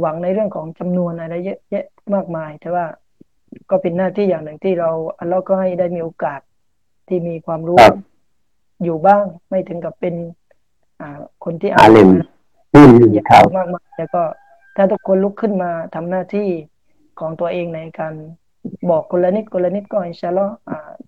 [0.00, 2.84] หวังในเรื่องของจำนวนอะไรเยอะแยะมากมาย แต่ว่า
[3.70, 6.40] ก็เป็นหน้าที่อย่างหนึ่งที่เราอัลลอฮ์ก็ให้ได้มีโอกาส
[7.08, 7.78] ที่มีความรู้
[8.84, 10.14] อยู่บ้างไม่ถึงกับเป็น
[11.00, 11.88] อ่า คนที่อ่าน
[13.18, 14.22] ยาวมากมายแล้วก็
[14.76, 16.48] ถ้าทุกคนลุกขึ้นมาทำหน้าที่
[17.20, 18.14] ของตัวเองในการ
[18.90, 20.52] บอกคนละนิดคนละนิดก็อินชาอัลลอฮ์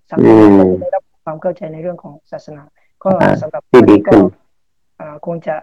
[0.09, 2.63] สังคมก็จะได้รับความเข้าใจในเรื่องของศาสนา
[3.03, 3.09] ก็
[3.41, 4.13] สำหรับวันนี้ก็
[5.25, 5.55] คงจะ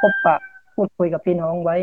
[0.00, 0.36] พบปะ
[0.74, 1.76] พูดคุยกับพี่น้องไว้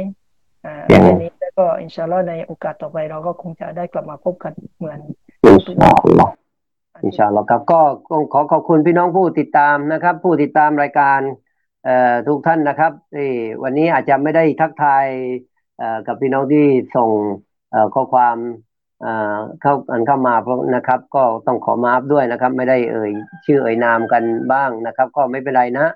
[0.88, 4.99] เรื่องนี้แล้ว ก็อินชาอัลลอฮ์ในโอกาสต่อไปเราก็คงจะได้กลับมาพบกันเหมือน
[5.45, 6.34] อินชาอัลลอฮ์
[7.03, 7.80] อินชาอัลลอฮ์ครับก็
[8.34, 11.20] ขอขอบคุณพี่น้องผู้ติดตามนะครับ ผู้ติดตามรายการ
[12.28, 13.30] ทุกท่านนะครับที่
[13.64, 15.06] วันนี้อาจจะไม่ได้ทักทาย
[16.08, 17.10] กับพี่น้องที่ส่ง
[17.95, 18.38] ข้อความ
[19.62, 23.12] เข้าอันเข้ามาเพราะนะครับ ก็ต้องขอมาฟด้วยนะครับ ไม่ได้เอ่ย
[23.45, 25.88] ชื่อเอ่ยนามกันบ้างนะครับ ก็ไม่เป็นไรนะ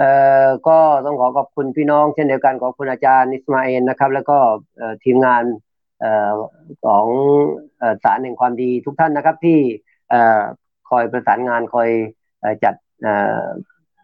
[0.00, 0.12] เอ่
[0.46, 4.36] อก็ต้องขอขอบคุณพี่น้องเช่นเดียวกันขอบคุณอาจารย์นิสมาเอลนะครับ แล้วก็
[5.04, 5.42] ทีมงาน
[6.84, 7.06] ของ
[8.04, 9.58] สารแห่งความดีทุกท่านนะครับ ที่
[10.90, 11.88] คอยประสานงานคอย
[12.64, 12.74] จัด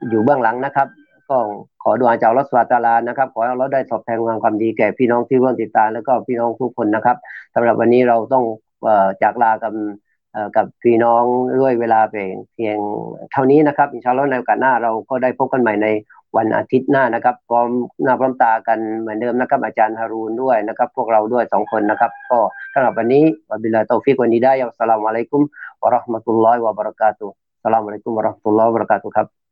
[0.09, 0.89] อยู่เบื้องหลังนะครับ
[1.29, 1.37] ก็
[1.83, 7.17] ขอดูอาจากรัสวาตาลานะครับ ขอให้เราได้สอบแทนงานความดีแก่พี่น้องที่ร่วมติดตามแล้วก็พี่น้องทุกคนนะครับ
[7.55, 8.45] สำหรับวันนี้เราต้อง
[9.23, 9.73] จากลากับ
[10.57, 11.25] กับพี่น้อง
[11.61, 12.79] ด้วยเวลาเพียง
[13.33, 15.89] เท่านี้นะครับإن شاء اللهในโอกาสหน้าเราก็ได้พบกันใหม่ใน
[16.37, 17.69] วันอาทิตย์หน้านะครับ พร้อม
[18.03, 22.39] หน้าพร้อมตากันเหมือนเดิมนะครับ อาจารย์ฮารูนด้วยนะครับ พวกเราด้วยสองคนนะครับ ก็
[22.73, 25.43] สำหรับวันนี้وبالله التوفيق والهداية السلام عليكم
[25.83, 29.46] ورحمة الله وبركاته السلام عليكم ورحمة الله وبركاته ครับ